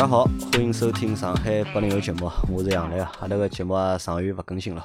[0.00, 3.12] 家好，欢迎收听上海八零后节目，我是杨澜啊。
[3.20, 4.82] 阿拉个节目啊上月勿更新了，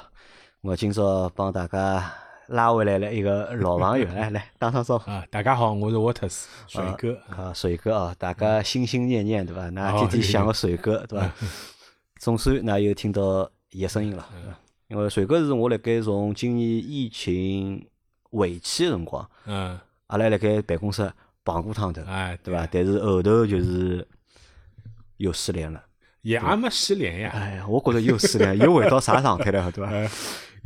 [0.60, 2.12] 我今朝帮大家
[2.48, 5.10] 拉回来了一个老朋友， 来来打声招呼。
[5.10, 7.18] 啊，大家好，我是沃特斯水哥。
[7.34, 9.70] 啊，水哥啊，大家心心念念对伐？
[9.70, 11.32] 那天天想个水哥对伐？
[12.20, 14.28] 总算那又听到伊个声音了，
[14.88, 17.88] 因为水哥是我辣盖从今年疫情
[18.32, 21.10] 尾期个辰光，嗯，阿拉辣盖办公室
[21.42, 22.68] 碰过趟头，哎，对伐？
[22.70, 24.06] 但是后头就是
[25.18, 25.82] 又失联了。
[26.22, 27.30] 也还没失联呀。
[27.32, 29.92] 哎呀，我觉着又失联，又回到啥状态了，对伐？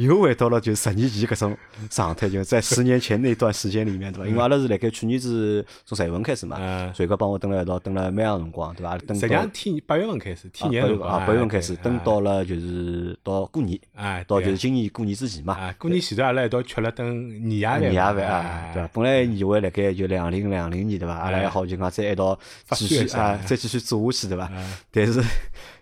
[0.06, 1.56] 又回到了就十年前搿种
[1.90, 4.28] 状态，就在十年前那段时间里面，对伐？
[4.28, 8.96] 因为阿拉是辣盖去年子从十月份开始嘛，嗯，随哥帮我蹲了一道，蹲了蛮长辰光，对伐？
[8.98, 18.90] 蹲实际到上天八月份开始，天热啊八月辰光啊八月份开始，蹲到了就是到过年，哎，到就是今年过年之前嘛，啊，过年前头阿拉一道吃了顿年夜饭，年夜饭哎啊，对伐？
[18.94, 21.14] 本来以为辣盖就两零两零年对伐？
[21.14, 22.38] 阿拉还好就讲再一道
[22.70, 24.44] 继续啊，再继续做下去对伐？
[24.54, 25.22] 哎但是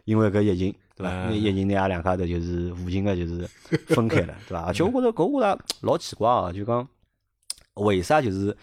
[0.05, 1.13] 因为搿疫情，对伐？
[1.13, 3.49] 嗯那疫情呢，阿两家头就是无情个就是
[3.87, 4.65] 分开了， 对伐？
[4.67, 6.87] 而且我觉着搿我觉着老奇怪哦，就讲
[7.75, 8.55] 为啥就是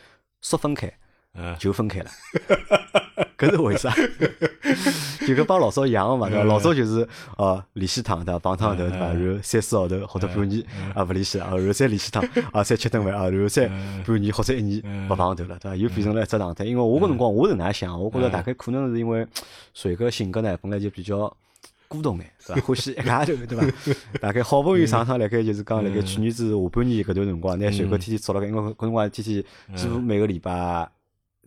[0.41, 0.91] 说分开
[1.33, 2.09] 嗯，就分开了？
[3.37, 3.93] 搿是为啥？
[5.27, 6.43] 就跟帮老早一样个嘛，对伐？
[6.45, 8.39] 老早就是哦联系趟对伐？
[8.39, 9.07] 碰趟头对伐？
[9.13, 10.63] 然后三四号头或者半年
[10.93, 13.67] 啊勿联系然后再联系趟啊再吃顿饭啊，然后再
[14.05, 15.75] 半年或者一年勿碰头了，对伐？
[15.75, 16.63] 又变成了一只状态。
[16.63, 19.25] 因为我搿辰光我是哪想，我觉着大概可能是因为
[19.73, 21.35] 随个性格呢本来就比较。
[21.95, 22.61] 孤独眼，对伐？
[22.67, 23.65] 欢喜一家头，对伐？
[24.21, 29.43] 大概好不容易上趟辣盖就是讲辣盖去年子下半年搿段辰光，拿随哥天天坐辣盖，因为搿辰光天天
[29.75, 30.87] 几乎每个礼拜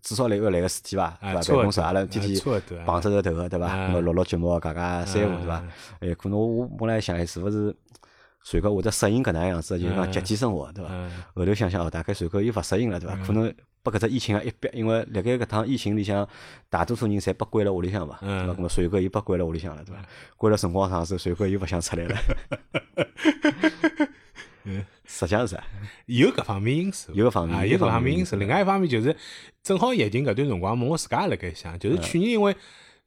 [0.02, 1.38] 至少来个来个四天伐，对伐？
[1.38, 2.40] 啊差不多办公室阿拉天天
[2.84, 3.66] 碰着个头个，对伐？
[3.66, 5.64] 啊咁么录录节目，讲讲三胡，对伐？
[6.00, 7.74] 哎，可能我本来想，哎，是勿是
[8.44, 10.90] 随哥会得适应搿能样子，就是讲集体生活，对伐？
[10.92, 13.16] 嗯后头想想哦，大概随哥又勿适应了，对伐？
[13.26, 13.52] 可能
[13.82, 16.28] 拨搿只疫情啊一逼，因为辣盖搿趟疫情里向，
[16.68, 18.44] 大多数人侪被关了屋里向嘛，对伐？
[18.44, 20.02] 嗯咁么随哥又被关了屋里向了，对伐？
[20.36, 22.16] 关了辰光长之后，随哥又勿想出来了。
[24.64, 25.64] 嗯实际上是啥？
[26.04, 28.36] 有搿方面因素，有搿方面啊，有搿方面因素。
[28.36, 29.16] 另外一方面就是，
[29.62, 32.54] 正好疫情搿段辰光嘛，我自家也辣盖想，就是去年因为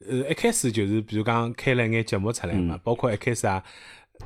[0.10, 3.64] 呃一开始就是比如讲开了一眼节目出来嘛，包括一开始啊，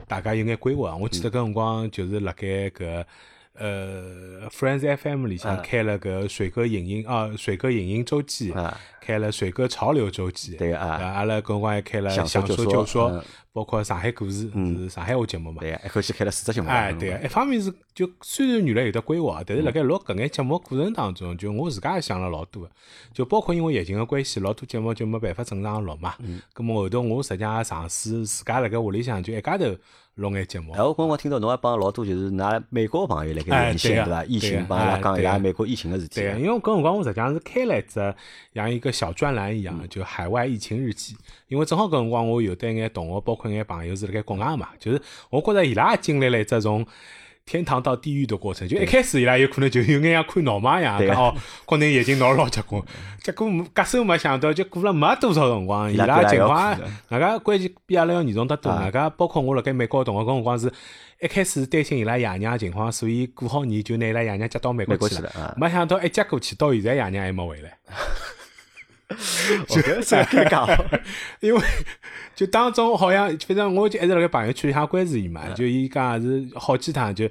[0.07, 0.95] 大家有眼规划。
[0.95, 3.03] 我记得搿辰光就是辣盖搿
[3.57, 13.23] 呃 Friends FM 里向开了个水哥影音啊，水哥影音周记啊，开了水哥潮流周记，对个啊阿拉搿辰光还开了享受享受就说就说嗯，
[13.53, 15.61] 包括上海故事是上海话节目嘛。
[15.61, 16.73] 对个，一口气开了四只节目了。
[16.73, 22.71] 哎，对个，一方面是就虽然原来有的规划，但是辣盖录搿眼节目过程当中，就我自家也想了老多个，
[23.13, 26.15] 就包括因为疫情的关系，老多节目就没办法正常录嘛。
[26.19, 26.41] 嗯。
[26.53, 29.65] 咁么后头我实际上也尝试自家辣盖屋里向就一家头
[30.15, 30.83] 录眼节目哎，。
[30.83, 34.23] 我刚刚听到侬还帮老多就是㑚美国朋友辣盖哎联系，对伐？
[34.25, 36.37] 疫情帮伊拉讲一下美国疫情个事体对，啊。
[36.37, 38.15] 因为搿辰光我实际上是开了一只
[38.53, 41.15] 像一个小专栏一样就海外疫情日记。
[41.47, 46.85] 因为正好搿辰光我有得一眼同学，包括一眼朋友是辣盖国外个嘛，就是我觉着伊拉也经历了一只从
[47.45, 48.67] 天堂到地狱的过程。
[48.67, 51.35] 就一开始伊拉有可能就有眼像看闹马一样，对讲哦，
[51.65, 52.81] 国内疫情闹得老结棍，
[53.21, 56.77] 结果 隔手没想到，就过了没多少辰光，伊拉情况
[57.09, 58.69] 外加关键比阿拉要严重得多。
[58.69, 60.73] 啊外加包括我辣盖美国的同学，搿辰光是
[61.21, 65.55] 一开始担心伊拉爷娘情况，所以过好年就拿伊拉爷娘接到美美国去了。
[65.57, 67.77] 没想到一接过去，到现在爷娘还没回来。
[69.67, 70.99] 就这个尴尬。
[71.39, 71.61] 因为
[72.35, 77.27] 就当中好像，反正我就一直辣盖朋友圈里向关注伊嘛，就伊讲是好几趟就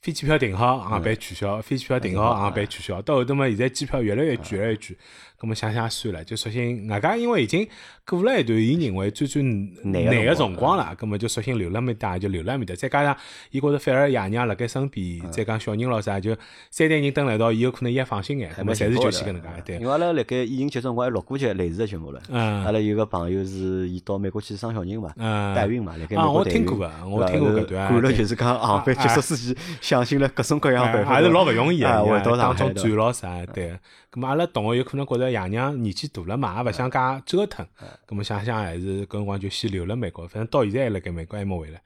[0.00, 3.00] 飞机票订好，航班取消；飞机票订好，航班取消。
[3.02, 4.96] 到后头嘛，现在机票越来越贵，越来越贵。
[5.42, 7.66] 咁么想想算了，就索性外加因为已经
[8.06, 12.76] 过了一段伊认为最最难难个个辰辰光了，咁么就索性留辣面搭，就留辣面搭。
[12.76, 13.16] 再加上
[13.50, 16.32] 伊觉着反而爷娘辣盖身边，再讲小人咯啥，就
[16.70, 18.52] 三代人蹲辣一道，伊有可能伊也放心眼。
[18.52, 19.82] 咁么蛮侪是就先搿能介，对因。
[19.82, 22.22] 为阿拉辣盖疫情结束辰光还录过节类似的节目了。
[22.28, 33.72] 嗯阿拉有个朋友是伊到美国去生小人嘛，嗯代孕嘛，辣盖美国代孕听过的我听过搿段 看了对就是讲航班结束之前，想尽了各种各样办法，还是老勿容易啊，个，回到上当中海转咯啥，对。
[34.12, 37.66] 咁么阿拉同学有可能觉着爷娘年纪大了嘛，也勿想介折腾，
[38.06, 41.80] 咁么想想还是搿辰光就先留辣美国，反正到现在还辣盖美国还没回来。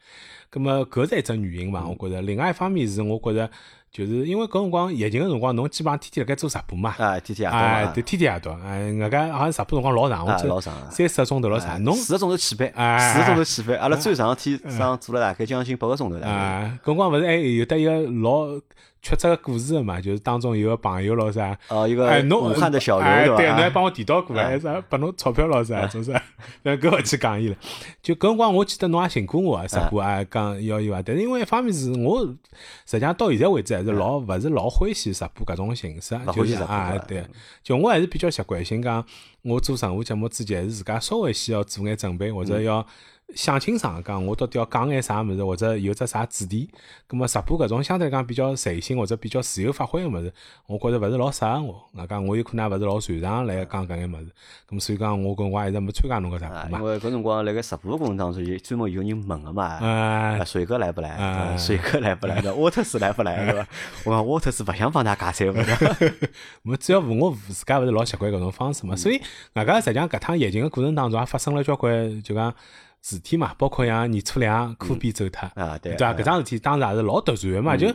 [0.53, 2.23] 咁么搿是一只原因嘛，我觉着。
[2.23, 3.51] 另外一方面是我觉着，
[3.91, 6.95] 就是因为搿辰光疫情个辰光，侬基本上天天辣盖做直播嘛。
[6.99, 16.17] 啊，天天夜到哎，嘛对，，天天夜到，哎，外加好像直播辰光老长，我老长啊三四个钟头老长，侬四个钟头起班，哎四个钟头起班，阿拉最长天上做了大概将近八个钟头。
[16.25, 18.47] 啊，搿辰光勿是还有得一个老
[19.03, 21.57] 曲折个故事个嘛，就是当中有个朋友咯啥。
[21.69, 23.53] 哦，一个哎，侬武汉的小哎对，刘对伐？
[23.55, 26.11] 侬还帮我提到过，还啥拨侬钞票咯啥，总是，
[26.65, 27.57] 那搿勿去讲伊了。
[28.03, 31.01] 就搿辰光，我记得侬也寻过我啊，直播啊，讲要伊伐。
[31.03, 37.25] 但是因为一方面是我实际上到现在为止还是老勿是老欢喜直播搿种形式，就是啊，对，
[37.63, 39.05] 就我还是比较习惯性讲，
[39.43, 42.85] 我做任何节目之前，还是自家稍微先要做眼准备，或者要。
[43.35, 46.71] 想清爽讲，我到底要讲眼啥物事，或者有只啥主题。
[47.09, 50.33] 咁么直播搿种相对来讲比较随性或者比较自由发挥个物事，
[50.67, 51.85] 我觉着勿是老适合我。
[51.93, 54.29] 我讲我有可能勿是老擅长来讲搿眼物事。
[54.71, 56.79] 咁所以讲我搿辰光还是没参加侬搿直播嘛。
[56.79, 59.65] 因为搿辰光辣盖直播过程当中，有专门有人问个嘛。
[59.65, 61.57] 啊，帅哥来不来？
[61.59, 62.41] 水哥来不来？
[62.55, 63.45] 沃特斯来不来？
[63.45, 63.69] 对伐？
[64.05, 65.55] 我讲沃特斯勿想帮他加菜勿
[66.63, 68.95] 我主要我自家勿是老习惯搿种方式嘛。
[68.95, 69.21] 所以
[69.55, 72.55] 外加实际上搿趟疫情个过程当中也发生了交关，就讲。
[73.09, 76.13] 事体嘛，包括像年初两科比走脱，啊对，对伐？
[76.13, 77.87] 搿桩事体当时也是老突然个嘛，就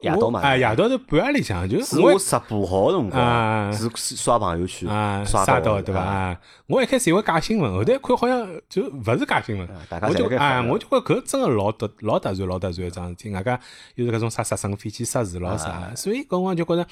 [0.00, 4.86] 夜到嘛，哎，夜到是半夜里向，就是我直播好辰光，是刷朋友圈
[5.24, 6.38] 刷到，对伐？
[6.66, 9.66] 我一开始以为假新闻，后头一看好像就勿是假新闻，
[10.02, 13.58] 我就哎，我就觉搿真个老突老突然老突然一桩事体，外加
[13.94, 16.86] 又是搿种啥杀生飞机失事咯啥，所以搿辰光就觉着，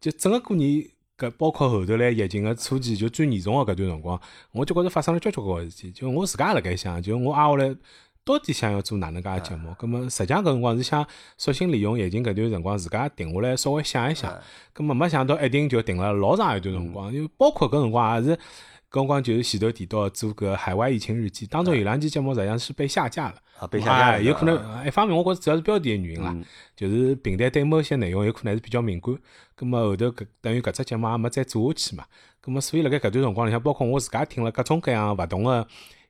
[0.00, 0.86] 就整个过年。
[1.18, 4.20] 搿包括后头来疫情个初期，就最严重个搿段辰光，
[4.52, 5.90] 我就觉着发生了交交关关事体。
[5.90, 7.74] 就我自家也辣盖想，就我挨下来
[8.22, 9.74] 到底想要做哪能介个节目？
[9.78, 11.06] 葛末实际上搿辰光是想
[11.38, 14.36] 索性利用疫情搿段辰光，自家停下来稍微想一想。
[14.72, 18.36] 葛末没想到一定就停了老长一段辰光，因为包括搿辰光也是
[18.90, 23.36] 搿辰光就是前头提到做个海外疫情日记，当中有两期节目实际上是被下架了。
[23.58, 26.36] 啊，被下架，有可能一方面我觉着主要是标题的原因啦，
[26.74, 29.16] 就是平台对某些内容有可能还是比较敏感，
[29.58, 32.04] 咁么后头搿等于搿只节目也没再做下去嘛，
[32.44, 35.66] 咁么所以辣盖搿段辰光里向，包括我自家听了各种各样勿同个。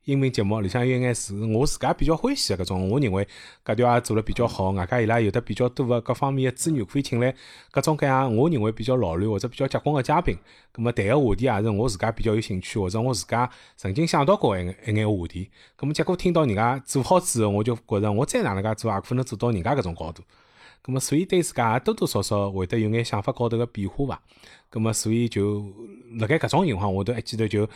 [0.06, 3.26] 音频节目里向有眼是我自家比较欢喜个搿种，我认为
[3.64, 7.34] 搿条也做了比较好，外加伊拉有得比较多个各方面个资源，可以请来
[7.72, 10.36] 各种各样我认为比较老练或者比较结棍个嘉宾。
[10.70, 15.50] 葛末谈个话题也是我自家比较有兴趣，或者我自家曾经想到过一眼一眼话题。
[15.74, 20.22] 葛末结果听到人家做好之后，我就觉着我再哪能介做，也可能做到人家搿种高度。
[20.86, 24.22] 葛末所以对自家也多多少少会得有眼想法高头个变化伐。
[24.70, 25.64] 葛末所以就
[26.20, 27.68] 辣盖搿种情况下头，一记头就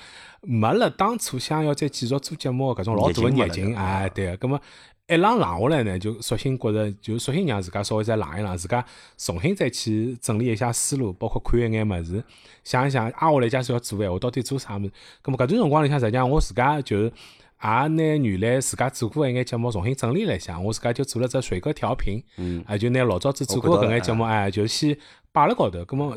[0.43, 4.37] 没了当初想要再继续做节目搿种老大个热情啊，对个。
[4.37, 4.61] 葛末
[5.09, 8.85] 一浪浪下来呢，就索性觉着就索性让自家稍微再浪一浪，自家
[9.19, 12.23] 重新再去整理一下思路，包括看一眼物事，
[12.63, 14.93] 想一想挨下来假使要做闲话，到底做啥物事？
[15.21, 17.13] 葛末搿段辰光里向，实际上我自家就是。
[17.63, 22.23] 也拿原来自家做过一眼节目重新整理了一下，我自家就做了只水哥调频，
[22.67, 24.97] 啊，就拿老早子做过搿眼节目，哎，就先
[25.31, 25.85] 摆辣高头。
[25.85, 26.17] 葛么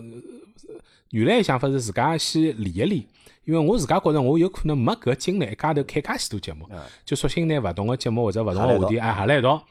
[1.09, 3.07] 原来想法是自家先理一理，
[3.45, 6.67] 因为我自家觉着我有可能没搿精力一家头开介许多节目，
[7.03, 9.65] 就索性拿勿同个节目或者勿同个话题哎合辣一道。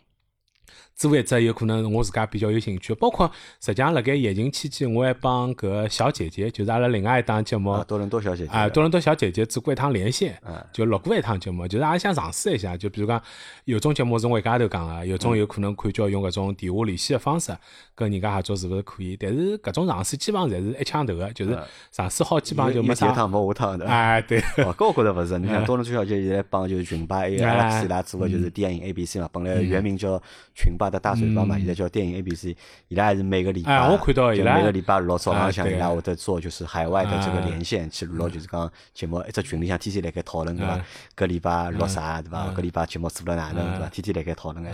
[0.94, 3.30] 做一只有可能我自家比较有兴趣，包括
[3.60, 10.40] 实际上辣盖疫情期间，我还帮搿小姐姐，就是阿拉另外一档节目，多伦多小姐姐，啊，多伦多小姐姐做过一趟连线，
[10.72, 13.20] 就录过一趟节目，就是也想尝试一下，就比如讲
[13.64, 17.56] 有种节目是我一家头讲个，有种有可能可以叫用搿种电话联系个方式
[17.94, 19.16] 跟人家合作是勿是可以？
[19.18, 21.58] 但是搿种尝试基本上侪是一枪头个，就是
[21.90, 23.10] 尝试好基本上就没啥。
[23.10, 23.86] 一趟没下趟的。
[23.86, 24.40] 哎，对。
[24.40, 30.22] 搿我觉着勿是，你看多伦多小姐姐帮就是群霸 A 阿拉伊拉做个就是电影 A B C 嘛，本来原名叫
[30.54, 31.56] 群霸的大嘴巴嘛。
[31.56, 32.56] 现在叫电影 A B C，
[32.88, 40.80] 伊拉还是每个礼拜，我看到伊拉每个礼拜六早浪向伊拉会得做就是海外的这个连线，去录就是讲节目，一只群里向天天辣盖讨论对伐？
[41.16, 42.48] 搿礼拜录啥对伐？
[42.56, 43.88] 搿礼拜节目做了哪能对伐？
[43.88, 44.70] 天天辣盖讨论个。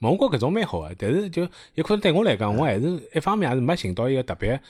[0.00, 4.60] 我觉搿种蛮好个，但是就有可能对我来讲，我还是一方面还是没寻到一个特别。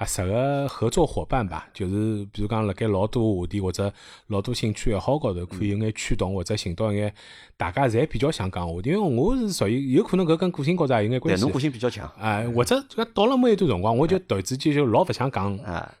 [0.00, 3.92] 合适个合作伙伴吧，就是比如讲，辣盖老多话题或者
[4.28, 7.12] 老多兴趣爱好高头，可以有眼驱动或者寻到一眼
[7.58, 8.88] 大家侪比较想讲话题。
[8.88, 11.42] 因为我是属于有可能搿跟个性高头也有眼关系。
[11.42, 15.58] 侬个性比较强，哎，或者搿到了某一段辰光，我就突然之间就老勿想讲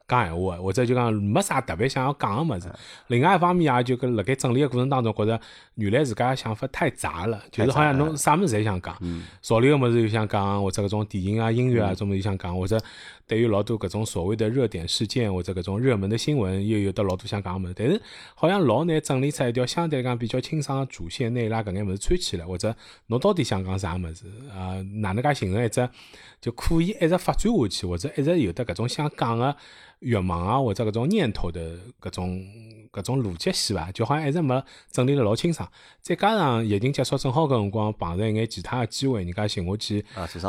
[0.08, 2.72] 讲闲话，或者就讲没啥特别想要讲个物事。
[3.08, 5.38] 另外一方面也就跟辣盖整理个过程当中，觉着
[5.74, 8.96] 原来自家想法太杂了，就是好像侬啥物事侪想讲，
[9.42, 12.80] 潮流个物事又想讲，或者搿种电影啊、音乐啊，种物事想讲，或者。
[13.26, 18.00] 对于老多搿种所谓的热点事件或者搿种热门的新闻，又有得老多想讲物事，但是
[18.34, 22.74] 好像老难整理出一条相对来讲比较清爽的主线，拿伊拉搿眼物事串起来，或者
[23.08, 24.80] 侬到底想讲啥物事啊？
[25.02, 25.86] 哪能介形成一只
[26.40, 29.54] 就可以一直发展下去，或者一直有的搿种想讲个
[30.00, 32.44] 欲望啊，或者搿种念头的搿种。
[32.92, 35.70] 搿种逻辑线伐，就好像一直没整理得老清爽。
[36.02, 40.04] 再加上疫情结束，正好搿辰光碰着一眼其他个机会，人家寻我去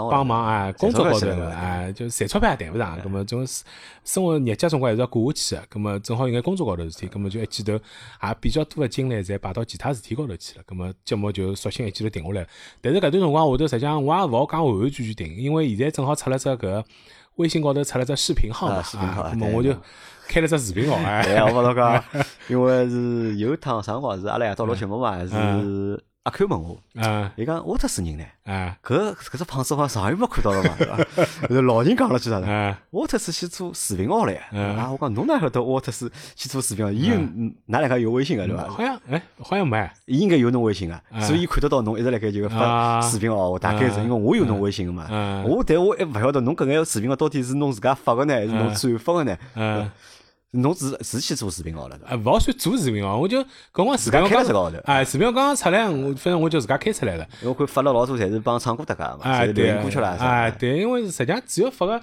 [0.10, 3.00] 帮忙啊，工作高头啊，就赚钞票也谈勿上。
[3.00, 3.46] 葛末种
[4.04, 5.68] 生活日脚总归还是要过下去个。
[5.70, 10.64] 葛末正好有眼工作高头事体，葛末就一记头也比较多个精力侪摆到其他事体高头去了。
[10.66, 12.48] 葛末节目就索性一记头停下来了。
[12.82, 16.84] 但是搿段辰光下头，实际上我也勿好讲完完全全停，因为现在正好出了只搿
[17.36, 18.84] 微信高头出了只视频号嘛，
[19.32, 19.76] 葛末我就。
[20.28, 22.04] 开了只视频号，哎，我讲，
[22.48, 28.24] 因为是有趟辰光是阿拉夜到录节目嘛， 是阿 Q 问我，啊伊讲沃特斯人呢？
[28.46, 31.56] 啊搿搿只胖子好像上月没看到了嘛， 对伐？
[31.56, 32.46] 后老人讲了句啥呢？
[32.48, 34.42] 啊沃特斯去做视频号了呀！
[34.54, 36.92] 嗯啊，我讲侬哪晓得沃特斯去做视频号？
[36.92, 38.68] 伊有嗯㑚两家有微信个对伐？
[38.70, 43.58] 好像哎，好像没伊应该有侬微信个，嗯所以伊看得到侬一直辣盖就发啊视频号。
[43.58, 49.36] 大概是因为我有侬微信个嘛嗯，我但我还勿晓得侬搿眼视频号到底是侬自家发个呢，还是侬转发个呢？
[50.54, 52.14] 嗯侬是是去做视频号了对伐？
[52.14, 53.42] 啊，勿好算做视频号，我就
[53.74, 57.26] 搿光自家开了这个号头哎，视频号刚刚出来，我反正我就自家开出来了。
[57.44, 60.58] 我看发了老多侪是帮唱歌搭界个嘛，哎，侪流对行歌曲啦，啥哎，的。
[60.58, 62.02] 对，因为实际上只要发个，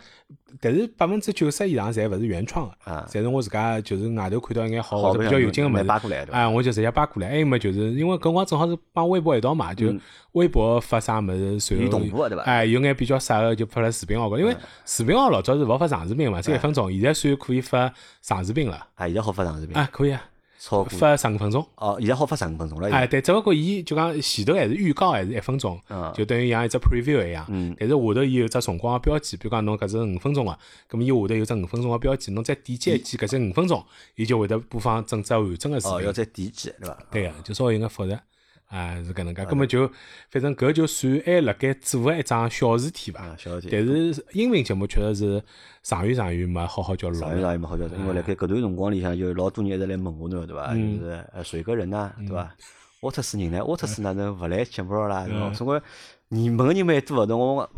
[0.60, 6.14] 但是百分之九十以上侪勿是原创个，啊侪是我自家就是外头看到一眼好或者比较有劲个物事？
[6.30, 7.28] 哎，我就直接扒过来。
[7.28, 9.94] 还有么，就是因为搿辰光正好是帮微博一道嘛，就
[10.32, 12.00] 微博发啥物事，随后？
[12.44, 18.76] 哎，有眼比较啥个就发了视频号高头，因为视频号老早是勿好发长视频嘛，只有一分钟，现在算可以发长视频了。
[18.96, 20.22] 啊，现在好发长视频，啊，可以啊，
[20.58, 21.64] 超过发十五分钟。
[21.76, 22.90] 哦，现在好发十五分钟了。
[22.90, 27.46] 哎，对，只不过伊就讲前头还是预告还是一分钟，嗯就等于像一只 preview 一样。
[27.48, 30.58] 嗯但是下头伊有只辰光个标记，比如讲侬搿是五分钟个，
[30.90, 33.84] 咁么伊下头有只五分钟个标记，侬再点击一记搿只五分钟，
[34.16, 36.12] 伊就会得播放整只完整个视哦，要频。
[36.12, 36.98] 再点击对伐？
[37.10, 38.20] 对个，就稍微有眼复杂。
[38.68, 39.90] 啊，是搿能介，葛么就
[40.30, 43.68] 反正搿就算还辣盖做个一桩小事体伐小事体。
[43.72, 45.42] 但是音频节目确实是
[45.82, 50.68] 长远长远没好好叫录长远长远没好叫，因为辣盖搿段辰光里向有老多人一直来问我侬对伐？
[50.72, 52.54] 嗯就是呃谁个人呢，对伐？
[53.00, 53.64] 沃特斯人呢？
[53.64, 55.24] 沃特斯哪能勿来节目啦？
[55.24, 55.48] 对伐？
[55.48, 55.80] 嗯总归
[56.28, 57.70] 你问个人蛮多个，侬我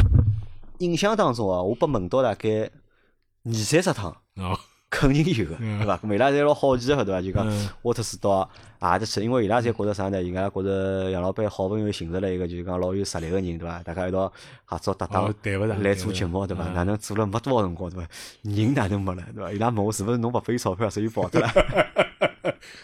[0.78, 2.68] 印象当中啊，我被问到大概
[3.44, 4.16] 二三十趟。
[4.36, 4.58] 哦，
[4.90, 5.96] 肯定有个，对伐？
[5.98, 7.22] 咁伊拉侪老好奇个，对伐？
[7.22, 9.22] 就讲嗯沃特斯到阿里去？
[9.22, 10.20] 因为伊拉侪觉着啥呢？
[10.20, 13.80] 伊拉觉着杨老板好不容易寻着了一个就是讲老有实力个人，对伐？
[13.84, 14.30] 大家一道
[14.64, 15.32] 合作搭档
[15.80, 16.64] 来做节目，对伐？
[16.68, 18.08] 嗯哪能做了没多少辰光，对伐？
[18.42, 19.52] 人哪能没了，对伐？
[19.52, 21.48] 伊拉问我是勿是侬勿拨伊钞票，所以跑脱了？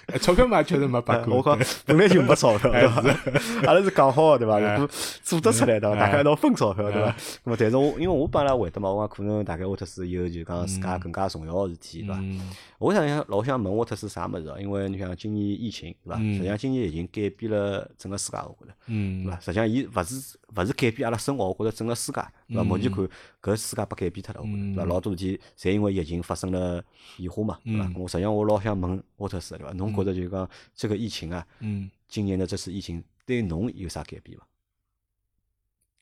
[0.06, 1.36] 哎钞票嘛确实没拨过。
[1.38, 3.02] 我讲本来就没钞票，对伐？
[3.66, 4.58] 阿拉是讲好个，对伐？
[4.60, 4.88] 如果
[5.22, 5.96] 做得出来，对伐？
[6.00, 7.14] 大家一道分钞票，对伐？
[7.44, 12.20] 那么，但是我因为我帮伊拉回答嘛，我讲可能大概沃特斯有就讲自家更加重要个事体，对伐？
[12.20, 12.40] 嗯
[12.78, 16.18] 我想想老想问沃特斯啥物事哦，因为你想今年疫情对伐？
[16.20, 19.40] 嗯实际上今年已经改变了整个世界，我觉着嗯对伐？
[19.40, 22.64] 实际上伊勿是勿是改变阿拉生活，我觉着整个世界对伐？
[22.64, 23.08] 目前看
[23.42, 24.84] 搿世界被改变脱了，对伐？
[24.84, 26.82] 老多事体侪因为疫情发生了
[27.16, 27.92] 变化嘛，对伐？
[27.96, 29.72] 我实际上我老想问沃特斯对伐？
[29.72, 34.46] 侬觉着就是讲这个疫情啊，嗯，今年的这次疫情对侬有啥改变伐？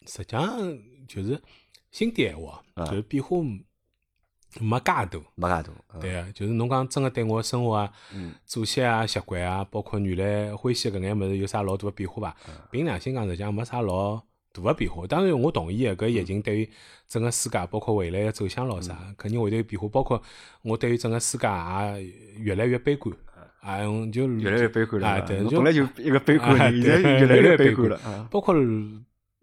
[0.07, 1.41] 实际上就是
[1.91, 3.39] 心底闲话，啊就是变化
[4.61, 5.09] 没介大。
[5.35, 12.37] 没介大，嗯对啊，就是侬讲真个对我生活啊、嗯作息啊、习惯啊，包括原来欢喜搿眼物事有啥老大个变化伐？
[12.49, 14.23] 嗯凭良心讲，实际上没啥老
[14.55, 15.07] 大个变化。
[15.07, 16.71] 当然，我同意个，搿疫嗯情对于
[17.09, 19.89] 整个世界，包括未来个走向咾啥，肯定会得有变化。
[19.89, 20.23] 包括
[20.63, 23.15] 我对于整个世界也越来越悲观。
[23.61, 23.79] 啊，
[24.13, 28.29] 就嗯越来越悲观了啊，对就侬本来就一个悲观现在对越来 越悲悲观了啊。
[28.31, 28.55] 包括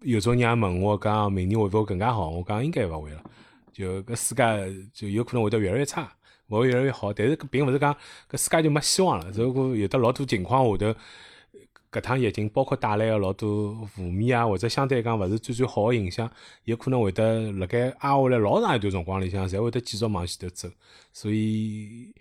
[0.02, 2.30] 有种人也问我讲，明年会勿会更加好？
[2.30, 3.24] 我讲应该勿会了。
[3.74, 6.12] 就搿世界就有可能会得越来越差，
[6.50, 7.12] 勿会越来越好。
[7.12, 7.92] 但是搿并勿是讲
[8.30, 9.32] 搿世界就没希望了。
[9.34, 11.00] 如果有得老多情况下头，
[11.92, 16.30] 搿趟疫情包括带来个老多负面啊，或者相对来讲勿是最最好个影响，
[16.64, 20.70] 有可能会得辣盖挨下来老长一段辰光里向，侪会得继续往前头走。
[21.12, 22.14] 所以，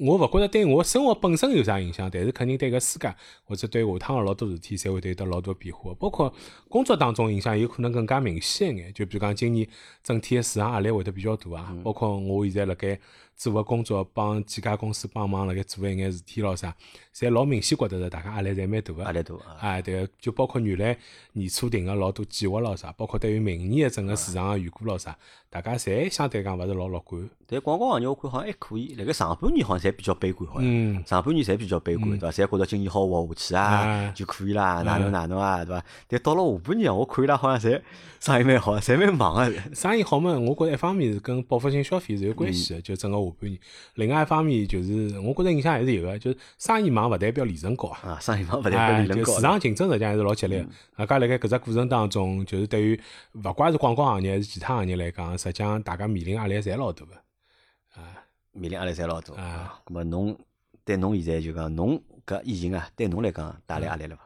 [0.00, 5.94] 我勿觉着对我生活本身有啥影响，但是肯定对搿世界或者对下趟个老多事体，侪会得有得老多变化。
[5.94, 6.32] 包括
[6.76, 8.92] 工作当中影响有可能更加明显一眼。
[8.92, 9.66] 就比如讲今年
[10.02, 12.98] 整体个市场压力会得比较大啊，包括我现在辣盖
[13.34, 16.74] 做个工作，帮几家公司帮忙辣盖做一眼事体咾啥，
[17.14, 19.02] 侪老明显觉得是大家压力侪蛮大个。
[19.04, 19.56] 压力大啊。
[19.58, 20.98] 啊，对个，就包括原来
[21.32, 25.16] 年初定个老多计划咾啥，包括对于明年个整个市场个预估咾啥，
[25.48, 27.26] 大家侪相对讲勿是老乐观。
[27.48, 32.30] 但广告行业我看好像还可以，辣盖上半年好像侪比较悲观，好像嗯上半年侪比较悲观，对伐？
[32.30, 35.84] 侪觉着今年好活下去啊啊就可以啦，哪能哪能啊，对伐？
[36.08, 37.80] 但到了下半年，我看伊拉好像侪
[38.20, 39.74] 生意蛮好，侪蛮忙个。
[39.74, 43.60] 生意好嘛，我觉着一方面是跟报复性消费是有关系的，就整个下半年。
[43.94, 47.98] 另外一方面就是，我觉着影响还是有个，就是生意忙勿代表利润高啊。
[48.04, 49.42] 啊，生意忙勿代表哎，利润高就市。
[49.42, 50.68] 场竞争实际上还是老激烈的。
[50.96, 53.00] 大家辣盖搿只过程当中，就是对于
[53.44, 57.12] 勿怪是广告行业还是其他行业来讲，实际上大家面临压力侪老大个。
[58.52, 59.80] 面临压力侪老大啊啊。
[59.86, 60.36] 咁么侬
[60.84, 64.22] 对侬现在就讲侬搿疫情啊，对侬来讲带来压力了伐？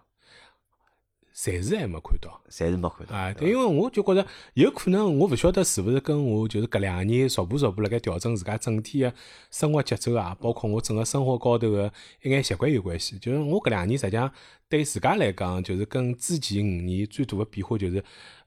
[1.42, 2.38] 暂时还没看到。
[2.50, 3.16] 暂时没看到。
[3.16, 9.12] 啊，对，因为我就觉着有可能，我勿晓得是勿是跟我就是搿两年逐步逐步辣盖调整自家整体个
[9.50, 11.90] 生活节奏啊，包括我整个生活高头个
[12.22, 13.18] 一眼习惯有关系。
[13.18, 14.30] 就是我搿两年实际上
[14.68, 18.02] 对自家来讲，就是跟之前五年最大的变化就是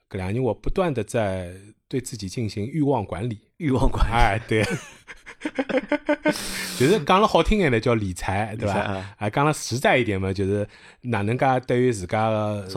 [0.10, 1.52] 搿两年我不断的在
[1.88, 3.40] 对自己进行欲望管理。
[3.58, 4.62] 欲望管理，哎，对，
[6.80, 8.80] 就是讲了好听眼的叫理财，对伐？
[8.80, 10.68] 啊啊，讲了实在一点嘛，就是
[11.02, 12.68] 哪能介对于自家个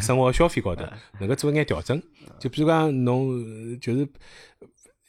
[0.00, 0.84] 生活消费高头
[1.20, 2.00] 能够做一眼调整。
[2.38, 4.08] 就比如讲侬呃就是。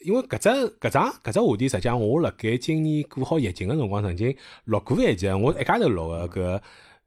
[0.02, 0.48] 因为搿只
[0.80, 4.34] 搿桩搿只话题，实际上我辣盖今年过好疫情个辰光，曾经
[4.66, 6.62] 录过一集，我一家头录个搿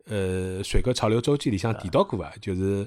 [0.07, 2.87] 呃水哥潮流周记里向提到过啊，就是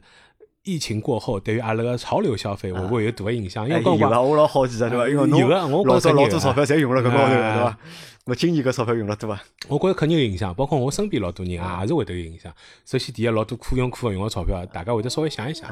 [0.64, 3.68] 疫情过后对于阿拉个潮流消费会不会有大个影响？
[3.68, 5.10] 因哎，为光有啊，我老好奇的，对伐？
[5.10, 7.78] 因为侬有啊我老早老多钞票侪用了搿高头，对哎伐？
[8.26, 9.42] 我今年搿钞票用了多伐？
[9.68, 12.54] 我觉着肯定有影响，包括我身边老多人啊，也是会得有影响。
[12.86, 15.70] 首先，第一，老多可用可勿用个钞票，大家会得稍微想一想，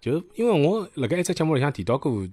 [0.00, 2.28] 就是因为我辣盖一只节目里向提到过呃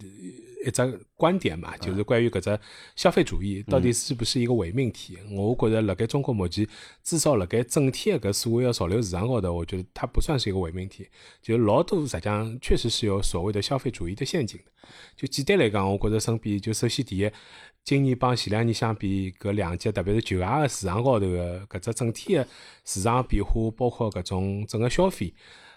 [0.65, 2.59] 一只观点嘛，就是关于搿只
[2.95, 5.17] 消费主义到底是不是一个伪命题。
[5.31, 6.67] 我觉着辣盖中国目前，
[7.03, 11.07] 至少辣盖整体的搿所谓的潮流市场高头，我觉得它不算是一个伪命题，
[11.41, 14.65] 就老多实际上确实是有所谓的消费主义的陷阱的。
[15.15, 17.31] 就简单来讲，我觉着身边就首先第一，
[17.83, 22.47] 今年帮前两年相比，搿两届特别是旧鞋个市场高头个搿只整体个
[22.83, 25.33] 市场变化，包括搿种整个消费，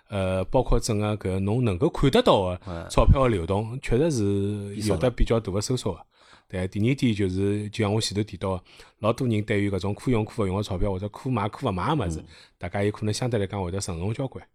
[0.09, 6.01] 呃，包括整个搿侬能够看得到个钞票个流动，确实是有得比较大个收缩个。
[6.47, 8.63] 对，第二点就是，就像我前头提到个，
[8.99, 12.23] 老多人对于搿种可用可勿用个钞票，或者可买可勿买个物事，
[12.59, 14.47] 大家有可能相对来讲会得慎重交关。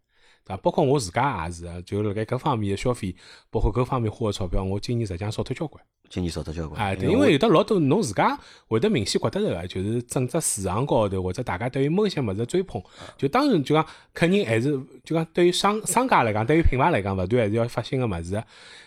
[0.49, 0.57] 对伐？
[0.57, 3.15] 包括我自家也是啊，就辣盖搿方面个消费，
[3.49, 5.83] 包括搿方面花个钞票，我今年实际上少脱交关。
[6.09, 6.81] 今年少脱交关。
[6.81, 8.35] 哎，对，因为有的老多侬自家
[8.67, 12.81] 会得明显觉得着个，就是整只市场高头或者大家对于某些物事的追捧，
[13.15, 14.71] 就当然就讲肯定还是
[15.03, 18.43] 就讲对于商商家来讲，对于品牌来讲，勿断还是要发新个物事。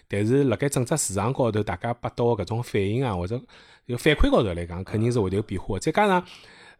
[0.08, 3.40] 但是辣盖整只市场高头，大家拨到个搿种反应啊，或者
[3.86, 5.80] 就反馈高头来讲，肯定是会得有变化的。
[5.80, 6.24] 再加上。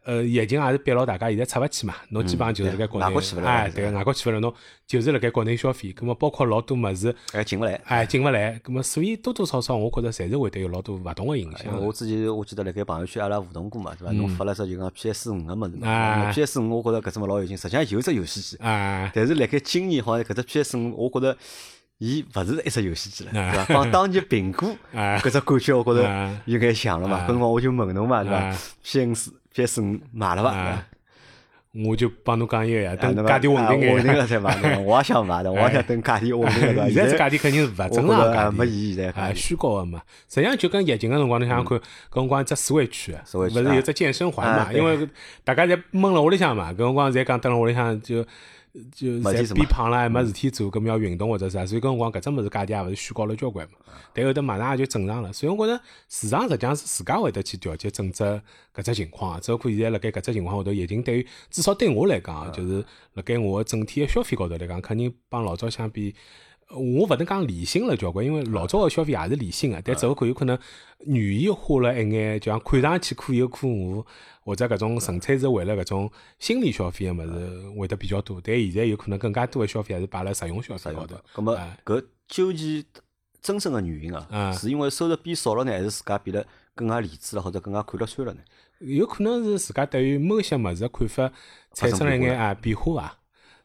[0.05, 4.53] 呃，疫情也是逼牢大家现在出勿去嘛，侬基本上就是辣盖国内嗯外国去勿了哎，是对，外国去勿了，侬
[4.85, 7.73] 就是辣盖国内消费，葛么包括老多物事，哎进勿来。
[7.85, 14.11] 哎，进勿来，葛么所以多多少少，我觉着侪是会得有老多勿同个影因响我之前我记得辣盖朋友圈阿拉互动过嘛，对伐？
[14.13, 21.37] 侬发了只就讲 PS 五个物事嘛，PS 五我觉着搿只物老有劲，实际上有只游戏机，啊，但是辣盖今年好像搿只 PS 五，我觉着
[21.99, 23.73] 伊勿是一只游戏机了，啊对伐？
[23.73, 27.19] 帮当年苹果啊搿只感觉，我觉着啊有眼像了嘛。
[27.19, 30.51] 啊搿辰光我就问侬嘛，对伐啊？PS 五 PS 五买了伐？
[30.51, 30.85] 对伐啊，
[31.87, 34.27] 我就帮侬讲一个呀，等价钿稳定点稳定了眼。
[34.27, 38.51] 再买，我也想买的， 我也想等价钿稳定了，现在这价钿钿肯定是勿正常的价钿。
[38.51, 41.81] 没意义现在啊，虚高的嘛，实际上就跟疫情个辰光，侬想想看，搿
[42.15, 43.15] 辰光只四惠区，勿
[43.47, 44.71] Switch，是啊有只健身环嘛？
[44.71, 45.07] 因为
[45.43, 48.23] 大家侪闷辣屋里向嘛，搿辰光侪讲蹲辣屋里向就
[48.91, 53.77] 就侪没事做嘛变胖了，还没事体做，搿么要运动或者啥，所以搿辰光搿只物事价钿也勿是虚高了交关嘛。
[54.13, 58.23] 但后头马上也就正常了，所以我觉着市场实际上是自家会得去调节整只
[58.73, 59.39] 搿只情况啊。
[59.39, 62.83] 只不过现在辣盖搿只情况下头，疫情对于至少对我来讲啊，就是
[63.13, 66.15] 辣盖我个整体个消费高头来讲，肯定帮老早相比。
[66.73, 70.57] 呃我勿能讲理性了交关，因为老早个消费也是理性个，但只不过有可能
[71.05, 74.03] 愿意花了一眼，就像看上去可有可无，
[74.41, 78.41] 或者搿种纯粹是为了搿种心理消费个物事会得比较多。
[78.43, 81.15] 但现在有可能更加多个消费还是摆辣实用消费高头。
[81.35, 82.83] 咁么哎搿究竟
[83.41, 88.39] 真正个原因啊啊，是因为收入变少了呢，还是自家变得更加理智了，或者更加看得穿了呢？
[88.79, 91.31] 有可能是自家对于某些物事的看法
[91.73, 93.19] 产生了一眼啊变化伐。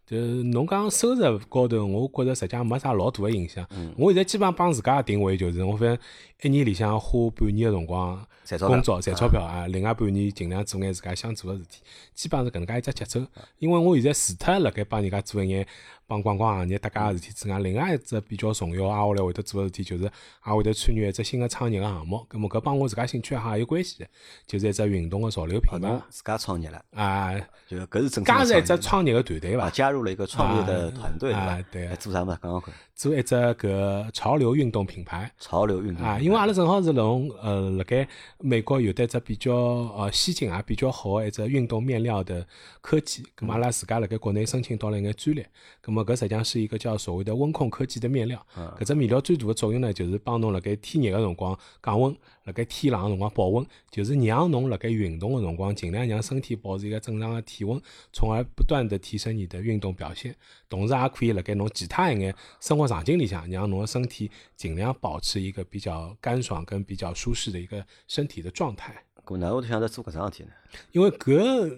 [0.08, 3.66] 就是侬讲收入高头，我觉着实际上没啥老大个影响。
[3.98, 5.98] 我现在基本上帮自家定位就是，我反正
[6.40, 11.80] 一年里向花半年个辰光工作赚钞票啊，另外半年尽量做眼自家想做个事体，
[12.14, 13.20] 基本上是搿能介一只节奏。
[13.58, 15.66] 因为我现在除脱辣盖帮人家做一眼
[16.06, 22.24] 帮观光行业搭界个事体之外，另外一只比较重要挨下来会得做个事体，就是也会得参与一只新个创业个项目。
[22.28, 24.06] 葛末搿帮我自家兴趣爱好也有关系的，
[24.46, 27.34] 就是一只运动个潮流品牌自家创业了，啊，
[27.66, 31.32] 就搿是真正加入一只创业个团队啊，伐，加入了一个创业的团队？
[31.32, 32.38] 啊对做啥么？
[32.42, 35.30] 讲讲看，做一只搿潮流运动品牌。
[35.38, 38.08] 潮流运动啊，因为阿拉正好是从呃，辣盖
[38.40, 42.46] 美国有得一只比较呃先进也比较好的一只运动面料的
[42.80, 45.44] 科技，咁么阿拉自家辣盖国内申请到了一眼专利，
[45.84, 48.44] 咁么搿实际上是一个叫所谓的温控科技的面料。
[48.78, 57.80] 搿只面料最大的作用呢，就是帮侬辣盖天热个辰光降温，辣盖天冷个辰光保温，就是让侬辣盖运动个辰光尽量让身体保持一个正常的体温，
[58.12, 60.32] 从而不断的提升你的运动表现，
[60.68, 68.94] 同时也可以辣盖侬其他一眼生活场景里向，让侬的身体尽量保持一个比较干爽跟比较舒适的一个身体的状态。
[69.24, 70.50] 咁哪会得想着做搿桩事体呢？
[70.92, 71.70] 因为搿呃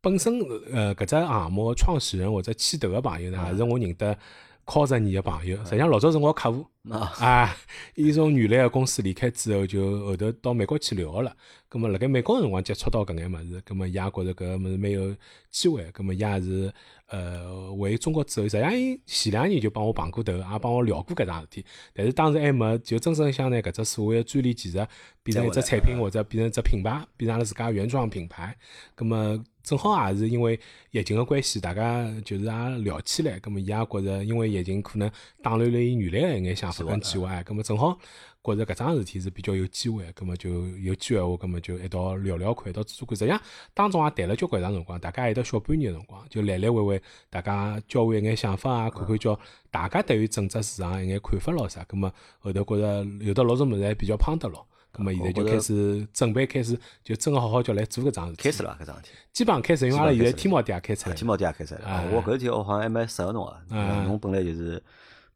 [0.00, 0.40] 本身
[0.72, 4.18] 呃搿只项目创始人或者牵头个朋友呢，也是我认得
[4.64, 5.56] 靠十年个朋友。
[5.64, 7.56] 实际上老早是我客户啊，啊，
[7.94, 11.36] 伊从原来个公司离开之后，就后头到美国去留学了。
[11.68, 15.14] 葛末辣盖美国个辰光接触到搿眼物事，葛末伊也觉着搿个物事蛮有
[15.50, 16.72] 机会，葛么伊也是
[17.12, 18.72] 呃为中国之后，实际上
[19.06, 24.78] 前两年就帮我碰过头，也帮我聊过搿桩事体，但是当时还没就真正想拿搿只所谓的专利技术
[25.22, 28.56] 变成一只产品或者变成一只品牌，变成阿拉自家原创品牌，
[28.96, 29.44] 葛么。
[29.62, 30.58] 正好也是因为
[30.90, 35.08] 疫情的关系，大家就是也聊起来，葛么伊也觉着，因为疫情可能
[35.40, 37.96] 打乱了伊原来的一眼想法跟计划，葛么正好
[38.44, 43.16] 觉着搿桩事体是比较有机会，葛么就有机会话，葛么就一道聊聊看，一道做做看。
[43.16, 43.40] 实际上
[43.72, 49.38] 当中也谈了交关长辰光，大家一道小半年的辰光，就来来回回，大家交换一眼想法啊，看看叫
[49.70, 54.66] 大家对于整只市场一眼看法咯啥，葛么后头觉着有的老多物事还比较碰得咯。
[54.94, 58.36] 咁么现在就开始准备，开始就真个好好叫来做搿桩事。
[58.36, 59.08] 开始了搿桩事体。
[59.32, 61.16] 基本上开始，因为阿拉现在天猫店也开出来。
[61.16, 62.04] 天猫店也开出来。
[62.12, 63.74] 我搿事体我好像还蛮适合侬个。
[64.04, 64.82] 侬本来就是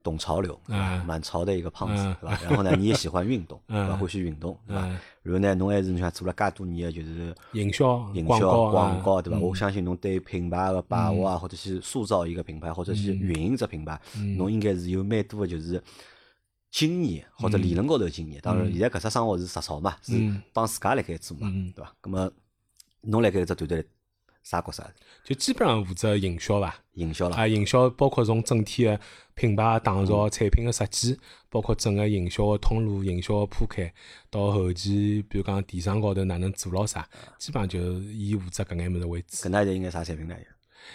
[0.06, 0.58] 懂潮流，
[1.04, 2.40] 蛮潮的一个胖子，对吧？
[2.44, 3.96] 然后呢，你也喜欢运动，对吧？
[3.96, 4.82] 欢喜运动，对吧？
[5.22, 9.38] 然后呢，侬还是侬想做了介多年的就是营销、营销、广告，对吧？
[9.40, 14.00] 我相信侬对品牌的把握啊，或者去塑造一个品牌，或者去运营只品牌，
[14.36, 15.82] 侬应该是有蛮多的就是。
[16.68, 20.12] 经验或者理论高头经验，当然现在搿只生活是实操嘛，是
[20.52, 21.90] 帮自家辣盖做嘛，对伐？
[22.02, 22.30] 咁么
[23.00, 23.86] 侬辣盖搿只团队
[24.42, 24.84] 啥角色？
[25.24, 26.74] 就基本上负责营销伐？
[26.94, 29.00] 营销啦，啊，营销包括从整体的
[29.36, 31.16] 品牌打造、产品的设计，
[31.48, 33.92] 包括整个营销的通路、营销的铺开，
[34.30, 39.36] 到后期比如讲电商高头哪能做牢啥，基本上就以负责搿眼物事为主。
[39.36, 40.34] 搿那就应该啥产品呢？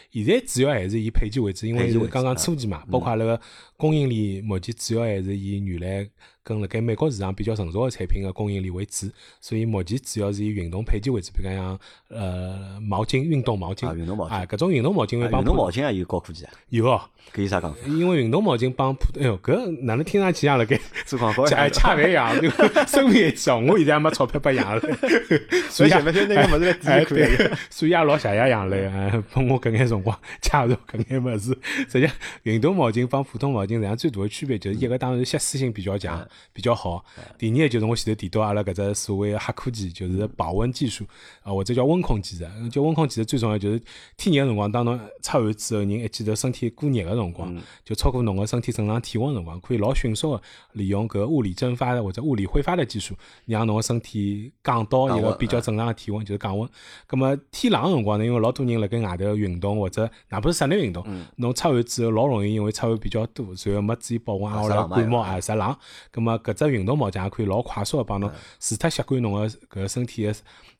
[0.09, 3.39] 现在主要还是以配件为主，因为刚刚初期嘛，包括阿拉个
[3.77, 6.09] 供应链，目前主要还是以原来。
[6.43, 9.07] 跟辣盖美国市场比较成熟的产品的供应链为主，
[9.39, 16.99] 所以目前主要是以运动配件为主，比如讲像呃毛巾、运动毛巾啊，运动毛巾啊，搿种运动毛巾会帮运动毛巾也有高科技啊，有哦，
[17.33, 17.75] 搿有啥讲？
[17.85, 22.33] 因为运动毛巾帮普，哎哟，搿哪能听上去像辣盖做广告哎，恰饭一样，
[22.87, 23.65] 生命一样。
[23.67, 24.81] 我现在还没钞票拨养了，
[25.69, 31.55] 所以前面就那个物事来抵可所以也老谢谢养了，哎，拨我搿眼辰光介绍搿眼物事。
[31.87, 32.11] 实际
[32.43, 36.27] 运动毛巾帮普通毛巾实际上最大的区别就是一个当然吸水性比较强。
[36.53, 37.03] 比较好。
[37.37, 41.05] 第二就是我前头提到阿拉搿只所谓黑科技，就是保温技术
[41.43, 42.45] 啊，或者叫温控技术。
[42.71, 43.81] 叫温控技术最重要就是
[44.17, 50.41] 天热个辰光，当侬出汗之后，人一记头身体过热个辰光，就超过侬个身体正常体温辰光，可以老迅速个
[50.73, 53.15] 利用搿物理蒸发或者物理挥发的技术，
[53.45, 56.69] 让侬个身体降到一个比较正常个体温，就是降温。
[57.07, 61.05] 葛末天冷个辰光呢，因为老多人辣盖外头运动或者哪怕是室内运动，
[61.37, 65.75] 侬出汗之后老容易因为出汗比较多，然后没注意保温啊，或者感冒啊，湿冷。
[66.23, 70.33] 葛末搿只运动毛巾也可以老快速个帮侬除脱吸干侬个身体个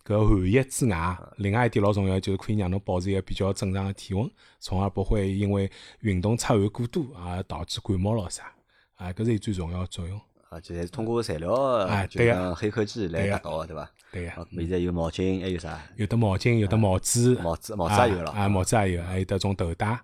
[0.06, 8.52] 搿寒液之外，另外一点老重要就是可以让侬保持一个比较正常个体温，从而不会因为运动出汗过多而导致感冒咯啥。
[8.96, 10.20] 啊，搿是最重要个作用。
[10.50, 13.92] 啊，就是通过材料啊，就讲黑科技来达到个，对伐？
[14.12, 14.48] 对个。
[14.58, 15.82] 现在有毛巾，还有啥？
[15.96, 18.32] 有的毛巾，有的帽子，帽子帽子也有了。
[18.32, 20.00] 啊，帽子也有，还有得种头带。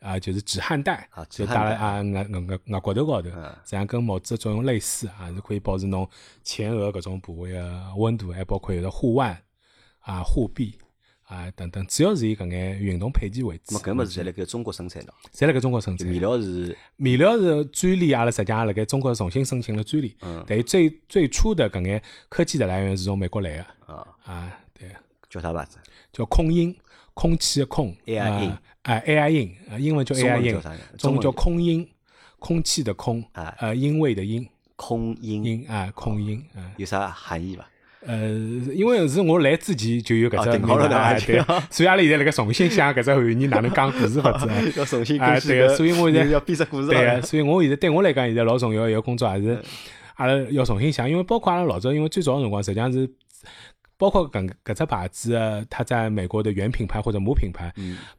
[0.00, 3.30] 啊，就是止汗带，就戴了啊，额额额额骨头高头，
[3.64, 6.08] 这样跟帽子作用类似啊，是可以保持侬
[6.42, 9.36] 前额搿种部位个温度，还包括有的护腕
[10.00, 10.78] 啊、护臂
[11.24, 13.76] 啊等等，主要是以搿眼运动配件为主。
[13.76, 16.08] 搿物事侪辣盖中国生产的，侪辣盖中国生产。
[16.08, 20.16] 面料是面料是专利，阿拉实际上辣盖中国重新申请了专利。
[20.22, 20.42] 嗯。
[20.48, 23.66] 但最最初的搿眼科技的来源是从美国来的。
[24.24, 24.58] 啊。
[25.30, 25.78] 叫啥牌子？
[26.12, 26.76] 叫空音，
[27.14, 27.96] 空气的空。
[28.06, 28.52] A I 音。
[28.82, 30.60] 哎，AI 音，英文叫 AI 音，
[30.98, 31.86] 中文叫空音，
[32.38, 36.42] 空气的空啊，呃，音位的音，空音，音啊，空音，
[36.78, 37.68] 有啥含义伐？
[38.06, 38.30] 呃，
[38.74, 40.88] 因为是我来之前就有搿只名字，
[41.26, 49.62] 对， 所以阿拉现在辣盖重新想搿只含义哪能讲故事 法子，要重新啊，对，所以我现在 要编只故事，对，所以我现在对我来讲现在老重要一个工作还是
[50.14, 53.08] 阿拉要重新想，因为包括阿拉老早，因为最早个辰光实际上是。
[54.00, 57.70] 包括搿搿只牌子，它在美国的原品牌或者母品牌，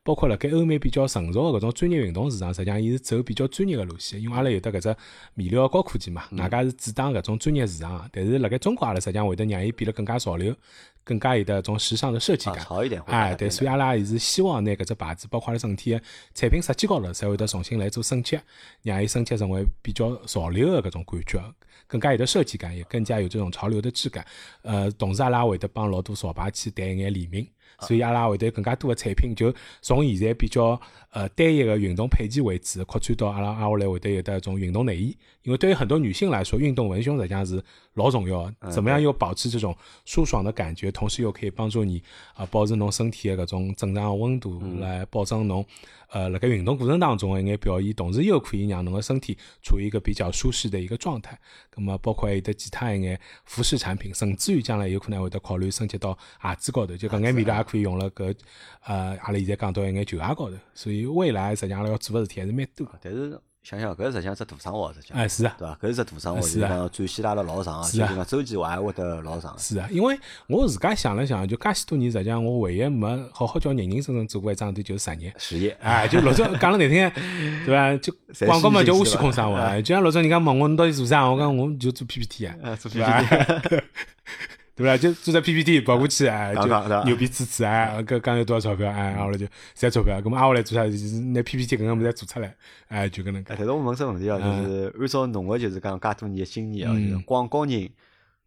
[0.03, 4.21] 包括辣盖欧美比较成熟的搿种专业运动市场，实际上伊是走比较专业的路线。
[4.21, 4.95] 因为阿拉有得搿只
[5.33, 8.07] 面料高科技嘛，外加是主打搿种专业市场。
[8.13, 10.55] 但是辣盖中国阿拉实际上会得让伊变得更加潮流，
[11.03, 12.59] 更加有的种时尚的设计感。
[12.59, 13.01] 潮一点。
[13.07, 16.01] 哎，对，所以阿拉也是希望拿搿只牌子，包括阿拉整体的
[16.35, 18.39] 产品设计高头，才会得重新来做升级，
[18.83, 21.43] 让伊升级成为比较潮流的搿种感觉。
[21.91, 24.25] 更加有的设计感，也更加有这种潮流的质感。
[24.61, 27.45] 呃，同时阿拉会得帮老多潮牌去谈一眼联名，
[27.81, 35.17] 所以阿拉会得更加多的产品，就从现在比较呃单一的运动配件为主，扩展到阿拉阿下来会得有的一种运动内衣。
[35.43, 37.61] 因为对于很多女性来说，运动文胸实际上是
[37.95, 38.71] 老重要的。
[38.71, 39.75] 怎么样又保持这种
[40.05, 42.01] 舒爽的感觉，同时又可以帮助你
[42.33, 45.65] 啊保持侬身体的搿种正常的温度，来保证侬
[46.09, 51.39] 呃辣盖运动过程当中的一眼表现，同时又可以让侬个身体处于一个比较舒适的一个状态。
[51.73, 58.35] 咁么包括还有得其他一眼服饰产品，甚至于将来有可能会得考虑升级到鞋子高头，就搿眼味道也可以用了搿
[58.85, 60.55] 呃阿拉现在讲到一眼球鞋高头。
[60.73, 62.87] 所以未来实际上阿拉要做个事体还是蛮多。
[63.01, 65.75] 但是想想搿实际上只大生活，实际上，哎是啊，对伐？
[65.75, 69.55] 搿是只大生活，就是讲转线拉了老长，就是讲周期还会得老长。
[69.59, 75.33] 是啊，因为我自家想了想，就介许多年，实际上我唯一没好好叫认认真真做过一桩事体，就是实业。
[75.37, 77.11] 实业，哎，就老早讲了难听，
[77.65, 77.95] 对伐？
[77.97, 78.11] 就
[78.47, 79.81] 广告嘛，叫无虚空生活。
[79.83, 81.29] 就像老早人家问我，侬到底做啥？
[81.29, 83.83] 我讲我就做 PPT 啊，做 PPT。
[84.81, 84.97] 对伐？
[84.97, 89.15] 就做只 PPT 跑过去啊，就牛逼支持啊，搿讲有多少钞票啊？
[89.19, 90.85] 后来就赚钞票，搿么挨下来做啥？
[90.85, 92.55] 就是拿 PPT 搿个物事做出来，
[92.87, 93.53] 哎，就搿能介。
[93.55, 97.89] 但是我问只问题啊，就是按照侬个就是讲介多年的经验啊，就是广告人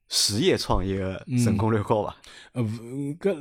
[0.09, 2.17] 实业创业个成功率高伐？
[2.53, 3.37] 呃，搿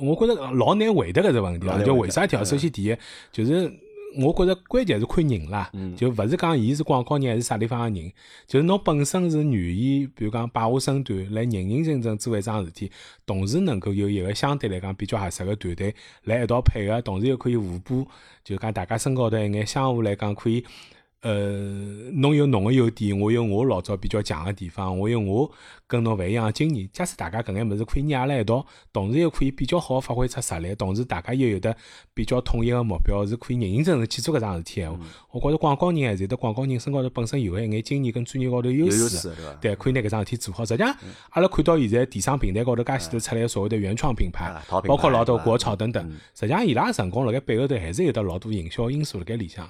[0.00, 2.36] 我觉着老难回答搿只问题啊，就为啥体？
[2.44, 2.96] 首先第一
[3.32, 3.72] 就是。
[4.16, 8.10] 我觉着关键是看人啦，就勿是讲伊是广告人还是啥地方个人，
[8.46, 12.90] 就是侬本身是愿意，比如讲摆下身段来认认真真做一桩事体，
[13.26, 18.06] 同时能够有一个相对来讲比较合适个团队来一道配合，同时又可以互补，
[18.42, 20.64] 就讲大家身高头一眼相互来讲可以。
[21.22, 21.32] 呃，
[22.12, 25.50] 侬有侬个优点，我有我老早比较强个地方，我有我
[25.88, 26.88] 跟侬勿一样个经验。
[26.92, 31.74] 假使大家搿眼物事可以捏辣一道，同时又可以比较好发挥出实力，同时大家又有得
[32.14, 34.92] 比较统一个目标，是可以认认真真去做搿桩事体闲。
[34.92, 35.00] 话，
[35.32, 40.64] 我觉着广告人还是得广告人身高头本身有个一眼经验跟专业高头优势，对，可以拿搿桩事体做好。
[40.64, 40.94] 实际上，
[41.30, 49.68] 阿拉看到现在电商平台高头介许多出来所谓的原创品牌，包括老多国潮等等，实际上伊拉成功辣盖背后头还是有得老多营销因素辣盖里向。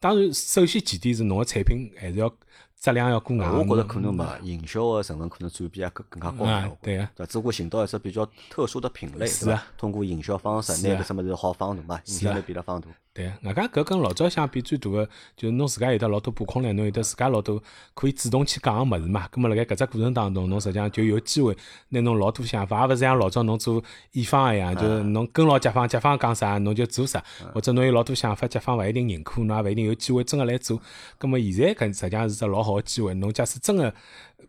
[0.00, 2.32] 当然，首先前提是侬个产品还是要
[2.80, 3.42] 质量要过硬。
[3.42, 6.78] 我觉着可能嘛，营销个成分可能占比也更更加高。
[6.80, 9.66] 对个，对，只不过寻到一只比较特殊的品类，是吧？
[9.76, 12.00] 通过营销方式，拿搿什么是好放大嘛？
[12.06, 12.88] 影响力比较放大。
[13.18, 17.60] 对，外加搿跟老早相比最大个，就是侬自家有得老多把控力，侬有得自家老多
[17.92, 19.26] 可以主动去讲个物事嘛。
[19.32, 21.56] 葛末辣盖搿只过程当中，侬实际上就有机会
[21.88, 27.20] 拿侬老多想法，也勿是像老早侬做乙方一样，就是侬跟牢甲方，甲方讲啥侬就做啥，
[27.52, 30.80] 或者侬有老多想法，甲方勿一定认可，侬也勿一定有机会真个来做。
[31.18, 33.92] 葛末现在搿实际上是只老好个机会，侬假使真个。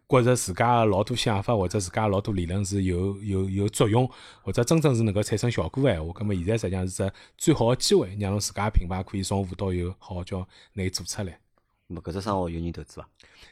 [0.09, 4.09] 觉着自家老多想法或者自家老多理论是有有有作用，
[4.41, 10.39] 或者真正是能够产生效果个闲话，咁么现在实际上是只最好个机会，让侬自家品牌可以从无到有，好好叫
[10.73, 11.39] 拿伊做出来。
[11.85, 13.07] 么搿只生活有人投资伐？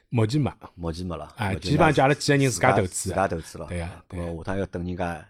[0.09, 1.31] 目前没，目前没了。
[1.37, 3.67] 啊，基本上就阿拉几个人自家投资，自家投资了。
[3.67, 5.25] 对呀，咁么下趟要等人家。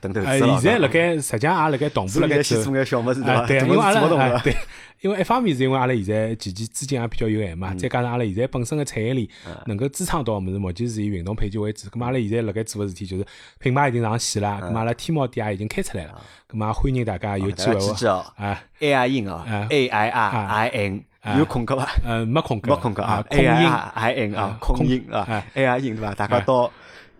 [0.00, 0.60] 等投资了。
[0.60, 3.46] 现在辣盖实际上也辣盖同步辣盖做眼小物事对伐？
[3.46, 4.56] 对，因为阿拉对，
[5.00, 9.26] 因为一方面是因为阿拉现在前期资金也比较有限嘛，再加上阿拉现在本身个产业链
[9.66, 11.88] 能够支撑到个物事，目前是以运动配件为主。
[11.88, 13.24] 咁阿拉现在辣盖做个事体就是
[13.58, 16.20] 品牌已经上线了，咁阿拉天猫店也已经开出来了。
[16.50, 21.04] 咁啊，欢迎大家有机会啊，A I N 啊，A I R I N
[21.38, 21.88] 有空格伐？
[22.04, 26.14] 呃，没空格，没空格啊 I R I N 啊，空音啊，A I N 对伐？
[26.14, 26.70] 大家到。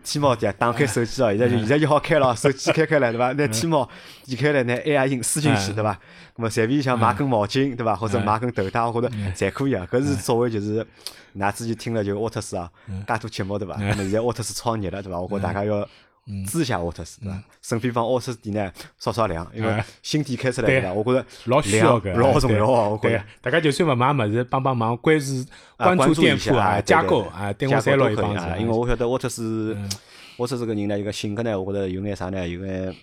[0.03, 3.31] 天猫店打开手机哦，现在就现在就好开了，手机开开来对伐？
[3.33, 3.87] 拿天猫
[4.25, 5.97] 点开来，拿 A I 印输进去对伐？
[6.35, 7.95] 那么随便想买根毛巾对伐？
[7.95, 9.87] 或者买根头带，我觉着侪可以啊。
[9.91, 10.85] 搿是作为就是，
[11.35, 12.69] 㑚之前听了就沃特斯啊，
[13.07, 13.75] 介多节目对伐？
[13.77, 15.19] 那么现在沃特斯创业了对伐？
[15.19, 15.87] 我觉大家要。
[16.47, 17.43] 支下沃特斯，对伐？
[17.61, 20.93] 顺便帮沃特斯店呢刷刷量，因为新店开出来对伐？
[20.93, 22.89] 我觉着老需要个，老重要啊。
[22.89, 25.45] 我觉着大家就算勿买么子，帮帮忙关注
[25.77, 28.45] 关注店铺啊，加购啊，对我三老有帮子。
[28.59, 29.77] 因为我晓得沃特斯，
[30.37, 32.47] 沃特斯个人呢，一个性格呢，我觉着有眼啥呢？
[32.47, 32.95] 有眼。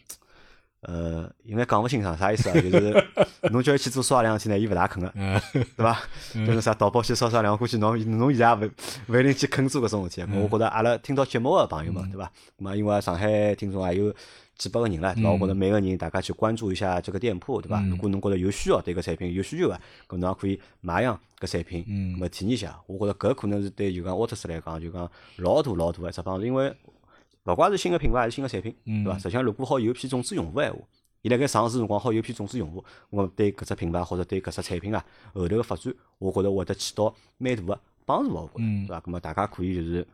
[0.82, 2.52] 呃，应该讲勿清爽啥意思啊？
[2.54, 3.04] 就是
[3.50, 5.12] 侬叫伊去做刷量去呢，伊勿大肯个，
[5.52, 6.00] 对伐？
[6.32, 8.70] 就是啥淘宝去刷刷量，估计侬侬现在也勿
[9.08, 10.32] 勿一定去肯做搿种事体。
[10.32, 12.30] 我觉着阿拉听到节目个朋友们，对伐？
[12.58, 14.14] 嘛，因为上海听众也有
[14.56, 15.30] 几百个人了，对伐？
[15.32, 17.82] 我觉着每个人大家去关注一下这个店铺，对伐？
[17.90, 19.74] 如果侬觉着有需要对搿产品有需求个，
[20.08, 22.78] 搿侬也可以买样搿产品，咾么体验一下。
[22.86, 26.72] 我觉着搿可能是对就讲沃特斯来讲，就讲老大老大个只帮助，因为。
[27.48, 29.18] 勿怪是新个品牌还是新个产品，对伐？
[29.18, 30.78] 实际上，如果好有批种子用户闲话，
[31.22, 39.00] 伊辣盖上市辰光好有批种子用户，我对搿只品牌或者对搿只产品啊后头个发展，我觉着会得起到蛮大个帮助哦，对伐？
[39.00, 40.06] 咁么大家可以就是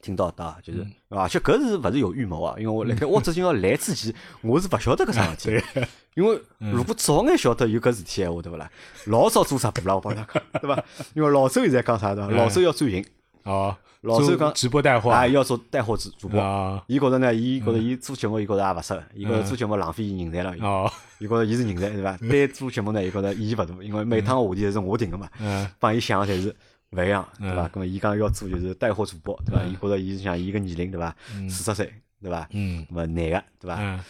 [0.00, 2.54] 听到的，就是而且搿是勿是有预谋啊？
[2.58, 8.70] 因为我辣盖沃特金要来之前，我是勿晓得搿桩事体，因为如果早眼晓得有搿事体闲话，对勿啦？
[9.06, 10.84] 老早做直播了，我帮大家，对伐？
[11.14, 12.30] 因为老周现在讲啥对伐？
[12.30, 13.04] 老周要转型。
[13.44, 16.84] 哦，老周讲直播带货啊，要做带货主主播。
[16.88, 20.52] 伊觉着呢，伊觉着伊做节目，伊觉着也勿适合，伊觉着做节目浪费人才了。
[20.60, 22.16] 哦，伊觉着伊是人才，对伐？
[22.16, 25.28] 单做节目呢，伊觉着意义勿大，因为每趟话题侪是我定个嘛。
[25.38, 26.54] 嗯，帮伊想个侪是
[26.90, 27.68] 勿一样，对伐？
[27.68, 29.62] 咁么伊讲要做就是带货主播，对伐？
[29.62, 31.14] 伊觉着伊是像伊个年龄，对伐？
[31.48, 32.48] 四十岁，对伐？
[32.50, 34.04] 嗯咁么男个，对伐？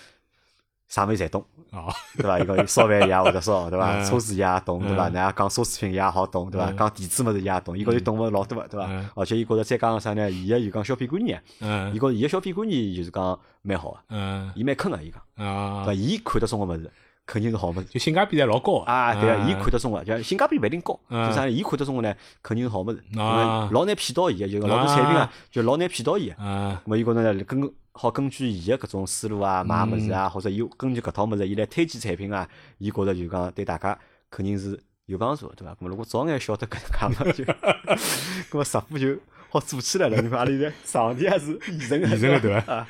[0.92, 1.90] 嗯啥物事侪懂，哦。
[2.18, 2.38] 对伐？
[2.38, 3.96] 伊讲伊烧饭伊也会得烧，对伐？
[3.96, 4.04] 嗯。
[4.04, 5.08] 车子伊也懂，对伐？
[5.08, 6.68] 嗯㑚讲奢侈品伊也好懂，对伐？
[6.70, 6.76] 嗯。
[6.76, 9.08] 讲电子物事伊也懂，伊觉着懂物事老多个，对伐嗯？
[9.16, 10.30] 而且伊觉着再加上啥呢？
[10.30, 11.90] 伊个就讲消费观念，嗯。
[11.94, 14.52] 伊觉着伊个消费观念就是讲蛮好个，嗯。
[14.54, 16.92] 伊蛮坑个，伊讲，啊对伐？，伊看得中个物事
[17.24, 17.84] 肯定是好物事。
[17.84, 21.26] 就性价比侪老高啊，对个，伊看得中个，就性价比勿一定高，嗯。
[21.26, 21.50] 就啥呢？
[21.50, 26.34] 伊看得中个呢，肯定是好物事，啊老难骗到伊个，就讲老多产品啊，就老难骗到伊个。
[26.42, 33.98] 啊咁么伊觉着呢，根好根据伊个搿种思路啊，买物事啊，或者伊根据搿套物事，伊来推荐产品啊，伊觉着就讲对大家
[34.30, 35.74] 肯定是有帮助的，对伐？
[35.74, 37.44] 咁么如果早眼晓得搿能介嘛，就，
[38.50, 39.18] 咾么直播就
[39.52, 40.16] 好做起来了。
[40.22, 42.88] 你看阿拉现在场地也是现成个，现成的对伐啊，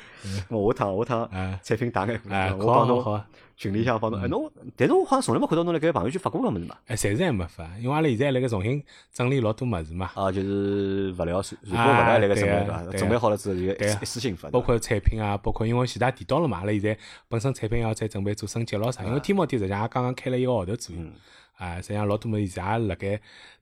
[0.49, 3.21] 咁么下趟下趟啊产品打眼过来，啊，我帮侬好
[3.57, 4.21] 群里向帮侬。
[4.21, 6.77] 哎，侬，但是我好像从来没看到侬辣盖朋友圈发过搿物事嘛。
[6.87, 16.97] 哎，暂时还没发，因为阿拉现在辣盖重新整理老多物事嘛，啊，就是物料，传传播物啊料辣盖准备对准备好了之后就一次性发，包括产品啊，包括因为前头提到了嘛，阿拉现在
[17.27, 21.01] 本身产品要再准备做升级咯啥，因为天猫店实际上也刚刚开了一个号头左右，
[21.57, 23.19] 啊，实际上老多物事现在也辣盖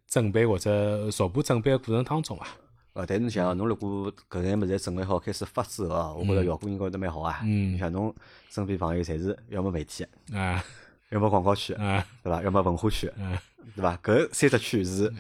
[0.07, 2.47] 准备或者逐步准备个过程当中啊。
[2.93, 7.39] 呃，但是侬想，侬如果搿眼物事准备好开始发之后啊，我觉着效果应该会得蛮好啊。
[7.43, 8.13] 嗯你像侬
[8.49, 10.63] 身边朋友侪是要么媒体，啊
[11.09, 12.41] 要么广告区，啊对伐？
[12.43, 13.41] 要么文化圈，啊
[13.75, 13.97] 对伐？
[14.03, 15.13] 搿三只区是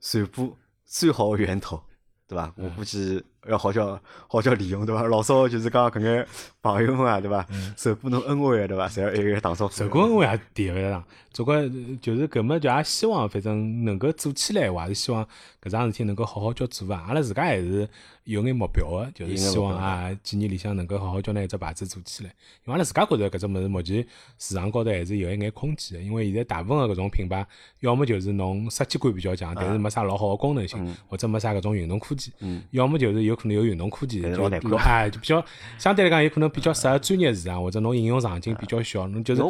[0.00, 1.82] 传播最好个源头，
[2.28, 2.52] 对伐？
[2.56, 3.98] 我估计要好叫
[4.28, 5.02] 好叫利用，对伐？
[5.04, 6.26] 老早就是讲搿眼
[6.60, 7.46] 朋友们啊，对伐？
[7.76, 8.88] 受过侬恩惠个，对伐？
[8.88, 9.74] 侪要一个一个打招呼。
[9.74, 11.02] 受过恩惠也提勿上，
[11.32, 15.26] 总归就是搿么就也希望反正能够做起来，我还是希望
[15.66, 16.96] 搿桩事体能够好好叫做伐。
[17.08, 17.88] 阿拉自家还是
[18.22, 22.30] 有眼目标个，就是希望啊几年里向能够好好叫拿一只牌子做起来。
[22.64, 24.06] 因为阿拉自家觉着搿只物事目前
[24.38, 27.44] 市场高头还是有一眼空间个，因为现在大部分个搿种品牌，
[27.80, 32.32] 要么就是侬设计感比较强，但是没啥老好个功能性，或者没啥搿种运动科技，
[32.70, 35.44] 要么就是有可能有运动科技，就但是老难看老哎就比较
[35.78, 39.42] 相对来讲有可能比较适合专业市场，或者侬应用场景比较小，侬就是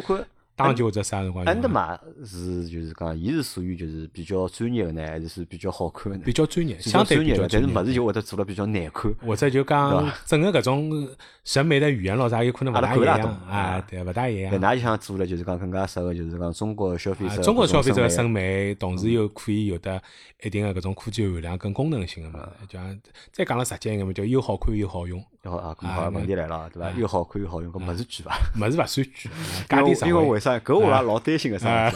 [0.57, 6.23] 侬看打球或者啥辰光安德玛是就是讲，伊是属于就是比较专业的呢，还是属于比较好看的呢？
[6.25, 7.61] 比较专业，相对比专业个，但。
[7.61, 9.13] 是物事就会得做了比较难看。
[9.15, 11.07] 或者就对讲整个搿种
[11.43, 14.61] 审美的语言咯啥，有可能勿大一样啊，对，勿大一样但。
[14.61, 20.01] 㑚就想做了，就是讲更加适合，就是讲中国消费者、啊中国消费者的审审美，同时又可以有得
[20.43, 22.99] 一定的搿种科技含量跟功能性的嘛，就像
[23.31, 26.91] 再讲了实际一眼嘛，叫又好看又好用，然后啊，咁好问题来了，对伐？
[26.97, 28.37] 又好看又好用， 搿物事贵伐？
[28.59, 30.07] 物事勿算贵，因价为钿。
[30.07, 30.59] 因为为啥？
[30.59, 31.89] 搿我也老担心个啥？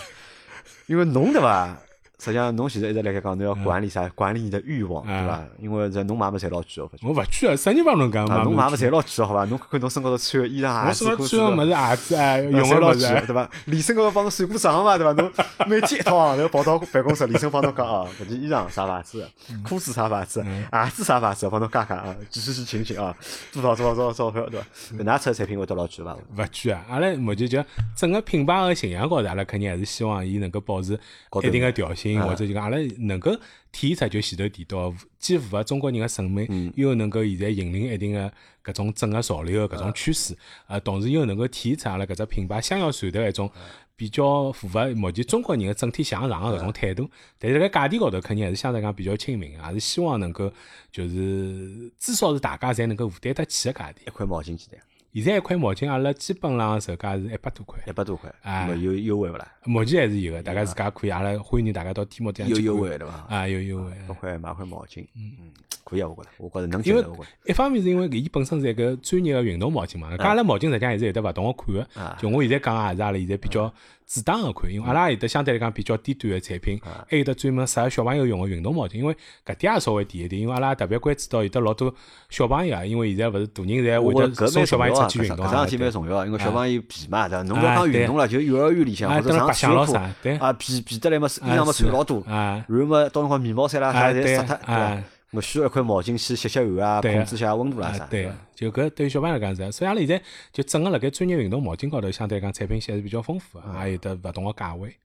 [0.87, 1.77] 因为侬对伐？
[2.23, 4.07] 实际上侬现在一直辣盖讲，侬要管理啥？
[4.09, 5.43] 管理你的欲望，对伐？
[5.59, 8.43] 因为这侬买物事侪老贵个，我勿贵啊，啥人帮侬讲啊，嘛？
[8.43, 9.45] 侬买物事侪老贵个，好伐？
[9.45, 13.49] 侬看看侬身高头穿个衣裳我啊，说裤子穿个物事鞋子啊，用个老贵，对伐？
[13.65, 15.13] 李生搿帮侬算过账嘛，对伐？
[15.13, 15.31] 侬
[15.67, 19.27] 每天一套行头跑到办公室，李生帮侬讲啊，搿件衣裳啥牌子，
[19.67, 23.15] 裤子啥牌子，鞋子啥牌子，帮侬加加啊，几几几请请啊，
[23.51, 24.65] 多少多少多少钞票，对伐？
[24.95, 26.13] 搿㑚出个产品会得老贵伐？
[26.13, 26.85] 勿贵啊！
[26.87, 27.63] 阿拉目前就
[27.95, 30.99] 整个品牌个形象高头，阿拉肯定还是希望伊能够保持
[31.43, 33.31] 一定个调性，啊或者就讲阿拉能够
[33.71, 38.31] 体现出就前头提到，既符合中国人个审美，嗯又能够现在引领一定个
[38.63, 40.35] 搿种整个潮流个搿种趋势，
[40.67, 43.49] 呃，同时又能够体现出阿拉搿只品牌想要传达一种
[43.95, 47.09] 比较符合目前中国人个整体向上个搿种态度。
[47.37, 50.51] 但是辣盖价钿高头，肯定还是相对讲比较亲民个，还是希望能够
[50.91, 54.07] 就是至少是大家侪能够负担得起个价钿。
[54.07, 54.77] 一块毛巾几钿？
[55.19, 59.45] 现在一块毛巾，阿拉基本上售价是一百多块，一百多块，啊有优惠勿啦？
[59.65, 63.25] 目前还是有个，大家自家可以，阿拉欢迎大家到天猫店有优惠对伐？
[63.29, 63.91] 啊，有优惠。
[64.09, 65.51] 一块买块毛巾，嗯嗯，
[65.83, 67.17] 可以啊，我觉着，我觉着能接因为受。
[67.45, 72.17] 一方面是因为伊本身是一个专业个运动毛巾嘛，搿阿拉毛巾实际上还是有得勿同个款个啊。
[72.19, 73.73] 就我现在讲个也是阿拉现在比较
[74.13, 76.77] 主打个款，因为阿拉也有得相对来讲比较低端个产品，
[77.09, 78.97] 还有得专门适合小朋友用个运动毛巾。
[78.97, 81.93] 因为搿点也稍微低一点，因为阿拉特别关注到有得老多
[82.29, 87.43] 小朋友啊，因为现在勿是大人侪会得送小朋友出去运动搿桩事体蛮重要啊，因为小朋友皮嘛，对伐？
[87.43, 90.37] 侬勿要讲运动了，就幼儿园里向啊或者白相上体育课咯啥对。
[90.39, 92.65] 啊，皮皮得来嘛，衣啊裳嘛是穿老多，啊。
[92.67, 95.33] 然后嘛到辰光棉毛衫啦啥侪湿脱，对伐啊？
[95.33, 104.95] 我需要一块毛巾去吸吸汗啊，控制一下温度啦啥，，啊对伐？，就搿对于小朋友来讲是，所以阿拉现在就整个辣盖专业运动毛巾高头，相对来讲产品线还是比较丰富嗯个，也有得勿同个价位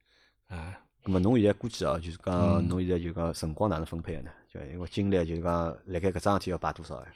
[0.48, 0.76] 啊。
[1.04, 4.30] 咁么侬现在估计哦，就是嗯讲侬现在就讲辰光哪能分配个呢？
[4.52, 7.06] 就因为精力就是讲辣盖搿桩事体要摆多少哎？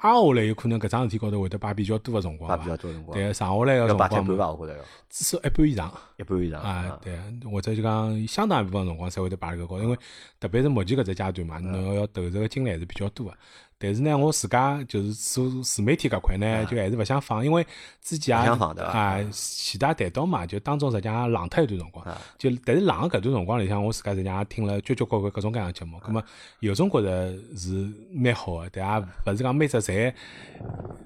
[0.00, 4.28] 挨下来有可能搿桩事体高头会得摆比较多个辰光摆吧比较多辰光，对，剩下来个辰要摆太光嘛。
[4.28, 4.52] 半吧？
[4.52, 5.92] 我觉着要至少一半以上。
[6.16, 7.18] 一半以上啊，对，
[7.50, 9.98] 或者就讲相当一部分辰光才会得摆辣搿高头，因为
[10.38, 13.36] 特别是目前搿只阶段嘛，侬要投入个精力还是比较多个。
[13.82, 17.66] 但是呢，我自家就是做自媒体搿块呢，就还是勿想放，因为
[18.02, 18.48] 之前也
[18.84, 22.06] 啊，前大谈到嘛，就当中实际上冷脱一段辰光。
[22.36, 26.22] 就但是冷个搿段辰光里向，我自家实际上也听了交交关关各种各样的节目，葛末
[26.58, 30.12] 有种觉着是蛮好个，但也勿是讲每只侪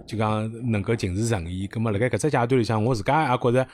[0.04, 1.68] 就讲能够尽如人意。
[1.68, 3.66] 葛末辣盖搿只阶段里向，我自家也觉着。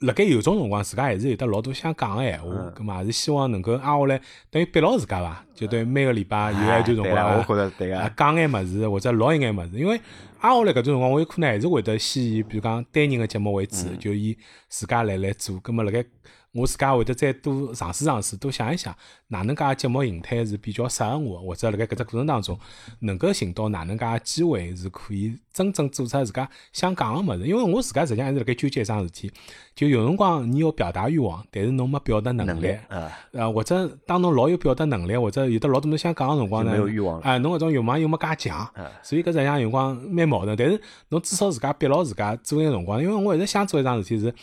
[0.00, 4.20] 辣盖有种辰光，自家还是有得老多想讲个闲话，咁嘛，还是希望能够挨下来，
[4.50, 10.00] 等于逼牢自家伐，就等于每个礼拜有一段辰光我觉着对个啊，讲眼物事或者录一眼物事，因为
[10.40, 14.38] 挨下来搿段辰光，我有可能还是会得先以比如讲单人个节目为主，就以
[14.68, 15.56] 自家来来做。
[15.62, 16.04] 咁么辣盖
[16.52, 18.94] 我自家会得再多尝试尝试，多想一想
[19.28, 22.58] 哪能介节目形态是比较适合我，或者辣盖搿只过程当中
[23.00, 27.46] 能够寻到哪能介机会是可以真正做出自家想讲个物事。
[27.46, 29.30] 因为我自家实际上还是辣盖纠结一桩事体，
[29.74, 32.74] 就有辰光你有表达欲望，但是侬没表达能力
[33.32, 38.68] 呃，或者当侬老有表达能力，或者有得老多侬想讲个辰光呢，就没有欲望了啊，侬搿种欲望又没介强，
[39.02, 40.56] 所以搿实际上有辰光蛮矛盾。
[40.56, 40.80] 但是
[41.10, 44.34] 侬至少自家逼牢自家做一辰光，因为我一直想做一桩事体是，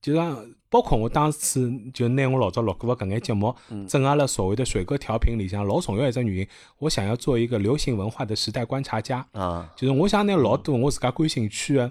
[0.00, 3.54] 就讲包括我当初就拿我老早录过个搿眼节目，
[3.88, 6.48] 整合了所谓的水哥调频里向老重要一只原因，
[6.78, 9.26] 我想要做一个流行文化的时代观察家。
[9.32, 11.90] 啊，就是我想拿老多我自家感兴趣的，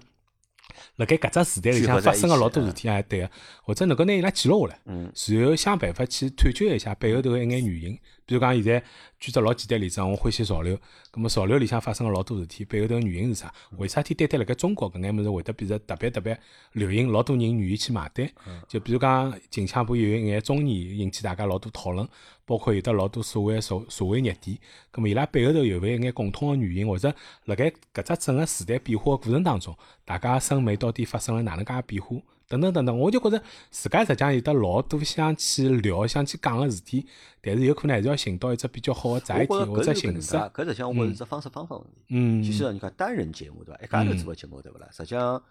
[0.95, 3.19] 辣盖搿只时代里向发生个老多事体，哎，对。
[3.19, 3.29] 个，
[3.63, 5.11] 或者能够拿伊拉记录下来，嗯。
[5.27, 7.99] 然后想办法去探究一下背后头个一眼原因。
[8.25, 8.81] 比如讲现在
[9.19, 10.79] 举只老简单例子，我欢喜潮流，
[11.11, 13.53] 葛末潮流里向发生个老多事体，背后头个原因是啥？
[13.77, 16.39] 为啥体单单辣盖中国搿眼物事会得变得特别特别
[16.71, 18.29] 流行，老多人愿意去买单？
[18.67, 22.07] 就比如讲近腔部有一眼中年引起大家老多讨论，
[22.45, 24.57] 包括有得老多所谓个社社会热点，
[24.89, 27.13] 葛末伊拉背后头有没有一眼共通个原因，或者
[27.43, 32.15] 辣盖搿只整个时代变化个过程当中，大家审美到底发生了哪能介个变化？
[32.49, 37.05] 等等等等，我就觉着自家实际上有得老多想去聊、想去讲个事体，
[37.41, 40.37] 但是有可能还是要寻到一只比较好个载体或者形式介。
[40.37, 41.91] 搿实际上我觉着是只方式方法问题。
[42.09, 44.01] 嗯其实你看单人节目对伐？
[44.03, 44.87] 一家头做个节目对勿啦？
[44.91, 45.41] 实际上，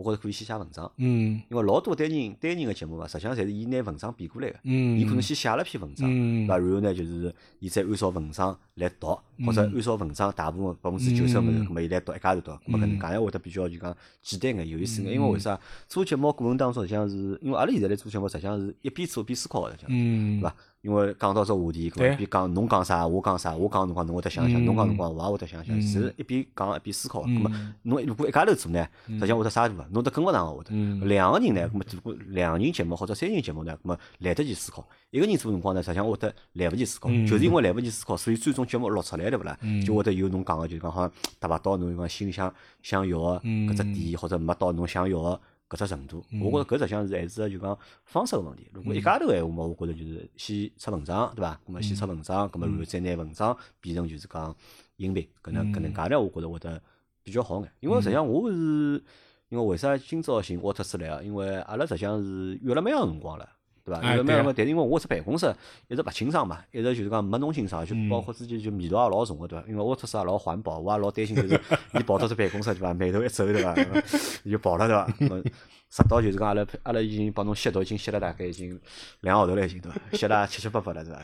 [0.00, 1.42] 我觉着可以先写文章，嗯。
[1.50, 4.58] 因为老多单人单人个节目嘛，实际上侪是伊拿文章编过来个。
[4.64, 6.46] 嗯，伊可能先写了篇文章，嗯。
[6.46, 6.56] 对伐？
[6.58, 11.66] 然后呢，就是伊再按照文章来读，或者按照文章大部分百分之九十物事，嗯。
[11.66, 15.12] 咁么伊来读一家头读，咁么搿能介样会得比较就讲简单眼、有意思眼。
[15.12, 15.58] 因为为啥？
[15.88, 20.40] 做节目过程当中，实际上是因为阿拉现在来做节目，实际上是一边做一边思考个，实际上，嗯。
[20.40, 20.56] 对伐？
[20.82, 27.22] 因为讲到只话题，一边讲侬讲啥，我讲啥，我讲辰光侬会得想想，嗯侬讲辰光我也会得想想，嗯是一边讲一边思考。
[27.22, 27.50] 咁嗯么
[27.82, 30.70] 侬如果一家头做呢，实际上会得啥大，侬得跟勿上个会得。
[30.72, 34.86] 嗯两个人呢，咁么如果两人节目或者三人节目呢，咁么来得及思考。
[35.10, 39.84] 一个人做辰光呢，实际上会得来勿及思考，嗯就是因为来勿及思考，所以最终节目录出来对勿啦嗯？
[39.84, 42.52] 就会得有侬讲个，就是讲好像达勿到侬讲心里想
[42.82, 46.22] 想要个搿只点，或者没到侬想要个搿只程度。
[46.42, 48.68] 我觉着搿实际上是还是就讲方式个问题。
[48.74, 51.58] 如果一家头个闲话嘛，我觉着就是先出文章对伐？
[51.64, 54.54] 咁么先出文章，咁么然后再拿文章变成就是讲
[54.96, 56.82] 音频，搿能搿能介呢，我觉着会得
[57.22, 57.72] 比较好眼。
[57.78, 59.02] 因为实际上我是
[59.48, 61.22] 因为为啥今朝寻沃特斯来啊？
[61.22, 63.48] 因为阿拉实际上是约了蛮长辰光了。
[63.84, 64.00] 对伐？
[64.00, 65.54] 哎对啊约了蛮长辰光，但是因为我只办公室
[65.88, 69.66] 一直勿清爽嘛，一直就是讲没弄清爽，就包括之前就味道也老重个，对伐？
[69.68, 71.60] 因为沃特斯也老环保，我也老担心，就是
[71.94, 72.92] 伊跑到只办公室对伐？
[72.94, 73.74] 眉头一皱对伐？
[74.44, 75.50] 伊就跑了对伐？
[75.90, 78.80] 直到就是讲阿拉阿拉已经帮侬吸毒，已经吸了大概已经
[79.22, 79.98] 两个号头了，已经对伐？
[80.12, 81.20] 吸了七七八八了对伐？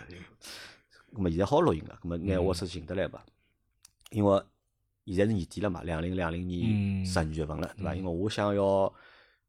[1.15, 3.25] 咁么现在好录音了，咁么拿沃特斯寻得来伐？
[4.11, 4.43] 因为
[5.07, 7.95] 现在是年底了嘛，两零两零年嗯十二月份了，对伐？
[7.95, 8.93] 因为我想要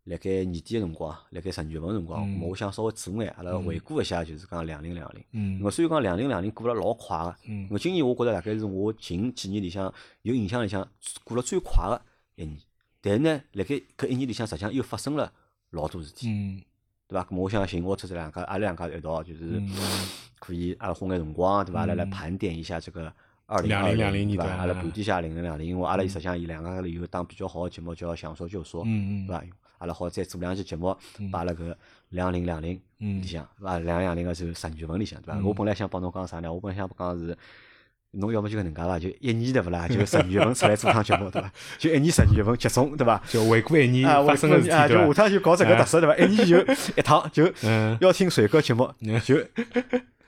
[0.08, 5.24] 辣盖年底个辰光，辣盖十二月份个辰光，嗯我想稍微做眼，阿拉回顾一下，就是讲两零两零。
[5.34, 10.88] 嗯我虽然讲两零两零过了老快个，嗯我今年我觉着大概是我近几年里向有印象里向
[11.26, 12.02] 过了最快个
[12.36, 12.58] 一年。
[13.02, 15.32] 但是呢，辣盖搿一年里向，实际上又发生了
[15.72, 16.62] 老多事体，嗯
[17.08, 17.26] 对伐？
[17.26, 19.70] 咁么我想寻我出这两家，阿拉两家一道，就是嗯
[20.40, 21.82] 可以阿拉花眼辰光，对伐？
[21.82, 23.12] 阿拉来嗯盘点一下这个
[23.46, 24.46] 二零二2020对伐？
[24.46, 29.44] 阿拉盘点一下零零两零，因为阿拉实际上伊两家里有档比较好个节目叫《想说就说》，嗯嗯对伐？
[29.78, 30.96] 阿拉好再做两期节目，
[31.32, 31.74] 把阿拉搿
[32.10, 33.80] 两零两零嗯里向，对伐？
[33.80, 35.42] 两零两零个是十二月份里向，对伐？
[35.44, 36.52] 我本来想帮侬讲啥呢？
[36.52, 37.38] 我本来想讲是。
[38.12, 39.86] 侬要么就搿能介伐，就一年对勿啦？
[39.86, 41.52] 就十二月份出来做趟节目 对伐？
[41.78, 43.22] 就一年十二月份集中对伐？
[43.28, 44.96] 就回顾一年啊，发生的事体，啊，就？
[45.14, 46.16] 下趟就搞这个特色对伐？
[46.26, 46.58] 一年就
[46.96, 48.90] 一趟就嗯要听帅哥节目，
[49.24, 49.36] 就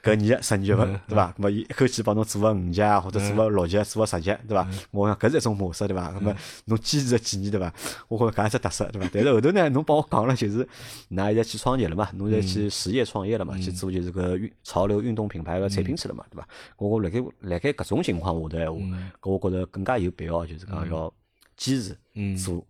[0.02, 1.34] 搿年十二月份嗯对伐？
[1.38, 4.68] 咁么伊一口气帮侬做个五级啊，或者做个六集，做个十级对伐？
[4.92, 6.12] 我讲搿是一种模式对伐？
[6.12, 6.36] 咁么
[6.66, 7.74] 侬坚持了几年对伐？
[8.08, 9.10] 我觉着搿也是特色对伐？
[9.14, 10.66] 但是后头呢，侬帮我讲了就是，
[11.12, 12.10] 㑚现在去创业了嘛？
[12.16, 13.58] 侬现在去实业创业了嘛？
[13.58, 16.24] 去做就是搿运潮流运动品牌个产品去了嘛？
[16.32, 16.48] 对伐？
[16.78, 18.80] 我我辣盖辣盖搿种情况下头闲话，
[19.22, 21.14] 搿我觉着更加有必要就是讲要
[21.58, 22.66] 坚持嗯做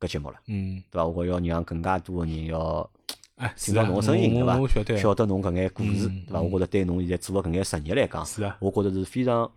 [0.00, 0.36] 搿节目了。
[0.46, 1.06] 嗯，对伐？
[1.06, 3.21] 我觉要让更加多个人要哎，
[3.56, 5.26] 听到侬个声音，对伐晓得？
[5.26, 6.40] 侬搿眼故事嗯，对伐？
[6.40, 9.50] 我觉着对侬现在做个搿眼实业来讲，是啊我觉着是非常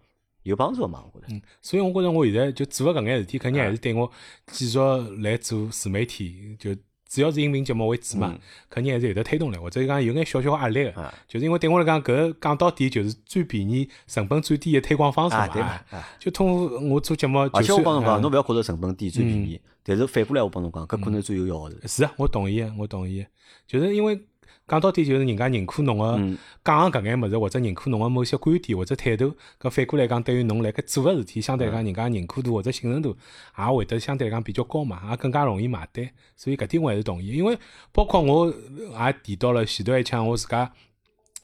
[0.44, 1.04] 有帮助嘛？
[1.14, 1.34] 我觉着。
[1.34, 4.10] 嗯，所以我觉着我现在就做个搿眼事体，肯定还是对我
[4.48, 4.80] 继续
[5.22, 6.76] 来做自媒体，就
[7.08, 8.36] 主要是音频节目为主嘛，
[8.70, 15.48] 肯定还是有得推动力，或者讲有眼小小压力个，就是因为对我来讲，搿讲到底就是最便宜、成本最低的推广方式嘛。
[15.48, 15.80] 对嘛？
[16.20, 21.88] 就通过我做节目，而且我帮侬讲，侬勿要觉着成本低最便宜，但是反过来我帮侬讲，搿可能最有效个。
[21.88, 23.26] 是啊，我同意，我同意，
[23.68, 24.20] 就是因为。
[24.68, 26.18] 讲到底就是人家认可侬个
[26.64, 33.16] 讲个搿眼物事，或者认可侬个某些观点或者态度，搿反过来讲，对于侬辣盖做个事体，相对来讲，人家认可度或者信任度
[33.58, 36.10] 也会得相对来讲比较高嘛，也更加容易买单。
[36.36, 37.58] 所以搿点我还是同意，因为
[37.92, 40.72] 包括我也提到了前头一枪，我自家。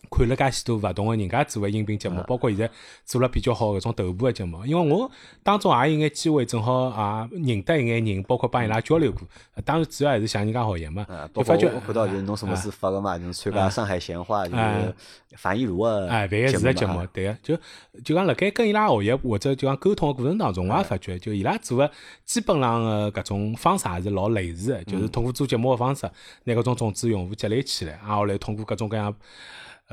[0.10, 2.70] 看了介许多勿同个人家做个音频节目，包括现在
[3.06, 5.10] 做了比较好搿种头部个节目，因为我
[5.42, 6.90] 当中也有眼机会，正好
[7.32, 9.22] 也认得一眼人，包括帮伊拉交流过。
[9.64, 11.06] 当然主要还是向人家学习嘛。
[11.34, 14.96] 就发觉我看到就是侬什么事发个嘛，侬参加上海闲话就是
[15.38, 17.56] 樊一茹个哎，樊一茹个节目，对个，就
[18.04, 21.90] 就讲辣盖跟伊拉学习或者就讲沟通个过程当中，我也发觉就伊拉做个
[22.26, 26.10] 基本上个搿种方式还是老类似个，就是通过做节目个方式，
[26.44, 29.16] 拿搿种种子用户积累起来，啊后来通过各种各样。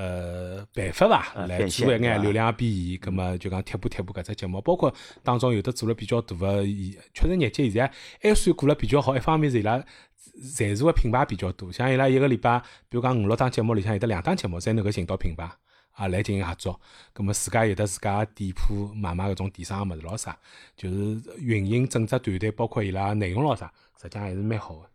[0.00, 4.94] 呃，办法吧，来做一眼流量变现，葛么就讲贴补贴补搿只节目，包括
[5.24, 6.64] 当中有的做了比较大个，
[7.12, 7.92] 确实业绩现在
[8.22, 9.16] 还算过了比较好。
[9.16, 9.84] 一方面是伊拉
[10.56, 15.50] 赞助个品牌比较多，像伊拉一个礼拜，比如讲五六档节目里向有得两档节目才能够寻到品牌
[15.90, 16.80] 啊来进行合作，
[17.12, 20.38] 葛么自家有的自家店铺买卖搿种电商个物事咾啥，
[20.76, 24.88] 就是运营整只团队，包括伊拉内容咾啥，实际上还是蛮好个。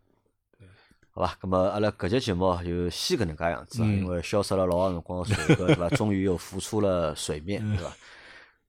[1.14, 5.88] 好吧，那么阿拉搿节节目就先搿能介样子啊，因为消失了老长辰光，水哥对伐？
[5.96, 7.92] 终于又浮出了水面，对伐？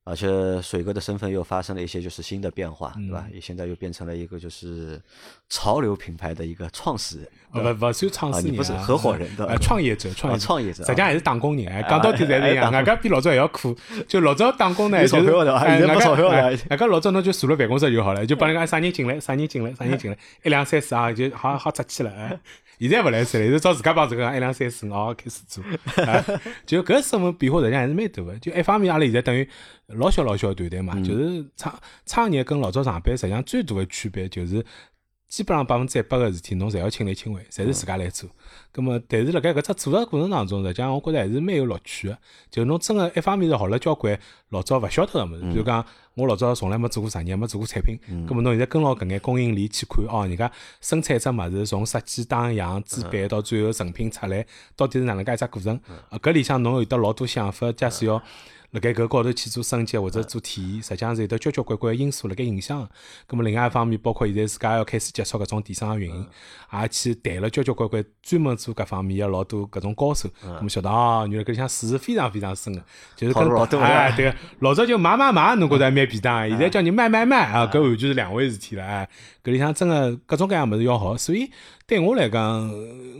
[0.08, 3.26] 而且水哥的身份又发生了一些就是新的变化，对吧？
[3.34, 5.02] 也现在又变成了一个就是
[5.50, 9.56] 潮流品牌的一个创始人，不不算创始人，不是合伙人，对吧？
[9.60, 13.76] 创业者，创业创业者，实际上还是打工人，讲到底侪是一样，人家比老早还要苦。
[14.08, 22.40] 就老早打工呢，就是，哎，人家老早侬就坐了办公室就好了，就帮人家啥人进来，啥人进来，啥人进来，一两三四啊，就好好出去了。
[22.78, 25.64] 现在勿来塞了，就照自家帮自个一两三四五开始做，
[26.66, 28.38] 就搿身份变化实际上还是蛮大个。
[28.40, 29.48] 就一方面，阿拉现在等于
[29.88, 34.66] 老小老小团队嘛，就是创创业跟老早上班实际上最大的区别就是。
[35.28, 38.30] 基本上百分之一百个事体，侬侪要亲力亲为，侪是自家来做。
[38.72, 42.18] 咁么，但是辣盖搿只做个过程当中，实际上我觉着还是蛮有乐趣个。
[42.52, 44.18] 就侬真个一方面是学了交关
[44.50, 45.84] 老早勿晓得个物事，比如讲
[46.14, 48.00] 我老早从来没做过实业，没做过产品。
[48.28, 55.78] 咁么侬现在跟牢搿眼供应链去看，哦，人家生产只物事从设计、打样、制版到最后成品出来，到底是哪能介一只过程？
[56.12, 58.22] 啊，搿里向侬有得老多想法，假使要。
[58.72, 62.88] 辣盖搿高头去做升级或者做体验，实际上是有得交交关关因素辣盖影响。
[63.28, 66.28] 咁么另外一方面，包括现在自家要开始接触搿种电商运营，
[66.74, 70.30] 也去谈了交交关关专门做搿方面个老多搿种高手。
[70.44, 72.84] 咁么晓得哦，原来搿里向水是非常非常深个，
[73.16, 73.44] 就是跟
[73.82, 78.84] 哎对个，老早就买买买，侬觉着还蛮便当，现在叫你卖卖卖啊，搿完全是两回事体了。
[78.84, 79.10] 哎，
[79.46, 81.48] 搿里向真个各种各样物事要好，所以
[81.86, 82.68] 对我来讲，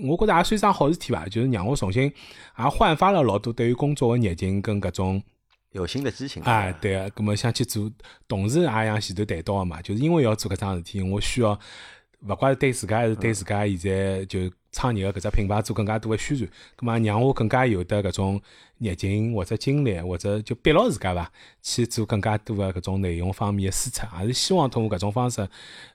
[0.02, 5.22] 我觉着也算桩好事体伐，就是让我重新也焕发了老多对于工作个热情跟搿种。
[5.72, 7.92] 有新的激情啊，对啊，葛么想去做，
[8.28, 11.60] 同时也像前头谈到个嘛，就是因为要做搿桩事体，我需要
[12.22, 18.42] 勿管是对自家还是对自家现在就创业个搿只品牌做更加多个宣传，葛末让我更加有的搿种
[18.80, 25.48] 热情或者精力，或者就逼牢自家伐，去做更加多个搿种内容方面个输出，也是希望通过搿种方式，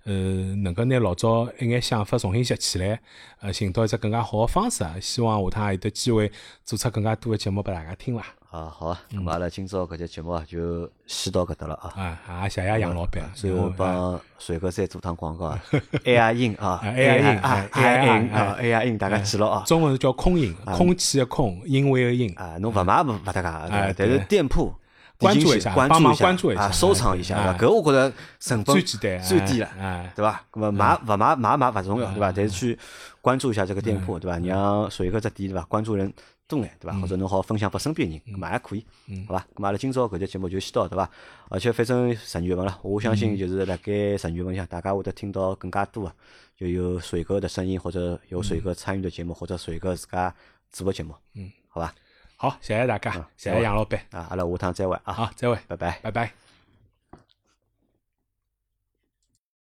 [0.05, 0.15] 呃，
[0.57, 2.99] 能够拿老早一眼想法重新拾起来，
[3.41, 6.33] 呃，寻到一只更加好个方式，希望下趟还有得机会
[6.65, 8.40] 做出更加多个节目拨大家听伐。
[8.51, 12.19] 啊，好啊，咁阿拉今朝搿节节目啊就先到搿搭了啊。
[12.27, 15.63] 啊，谢谢杨老板，最后帮水哥再做趟广告啊。
[16.03, 19.63] A R 音啊，A R 音啊，A R 音啊，A R 音，大家记牢啊。
[19.67, 22.37] 中文是叫空音，空气的空，因为的因。
[22.37, 24.75] 啊，侬勿买勿勿搭界，但是店铺
[25.17, 29.69] 关注一下，帮忙关注一下，收藏一下，搿我觉着成本最简单、最低了，
[30.17, 30.43] 对伐？
[30.51, 32.33] 咁么买勿买买买勿重要，对伐？
[32.33, 32.77] 但是去
[33.21, 34.37] 关注一下这个店铺，对伐？
[34.41, 35.65] 让水哥只店，对伐？
[35.67, 36.13] 关注人。
[36.51, 36.99] 多眼对伐？
[36.99, 38.85] 或者侬好分享拨身边人，咁也可以，
[39.27, 39.47] 好伐？
[39.55, 41.09] 咁阿拉今朝搿节节目就先到，对伐？
[41.49, 46.13] 而且反正十二月份了，我相信就是辣盖十二月份向大家会得听到更加多，
[46.57, 50.35] 就有水哥的声音，或者有水哥参与的节目，或者水哥自家
[50.71, 51.95] 做个节目，嗯，好吧？
[52.37, 54.27] 好，谢谢大家，谢谢杨老板啊！
[54.31, 55.13] 阿拉下趟再会啊！
[55.13, 56.50] 好，再会，拜拜，拜拜。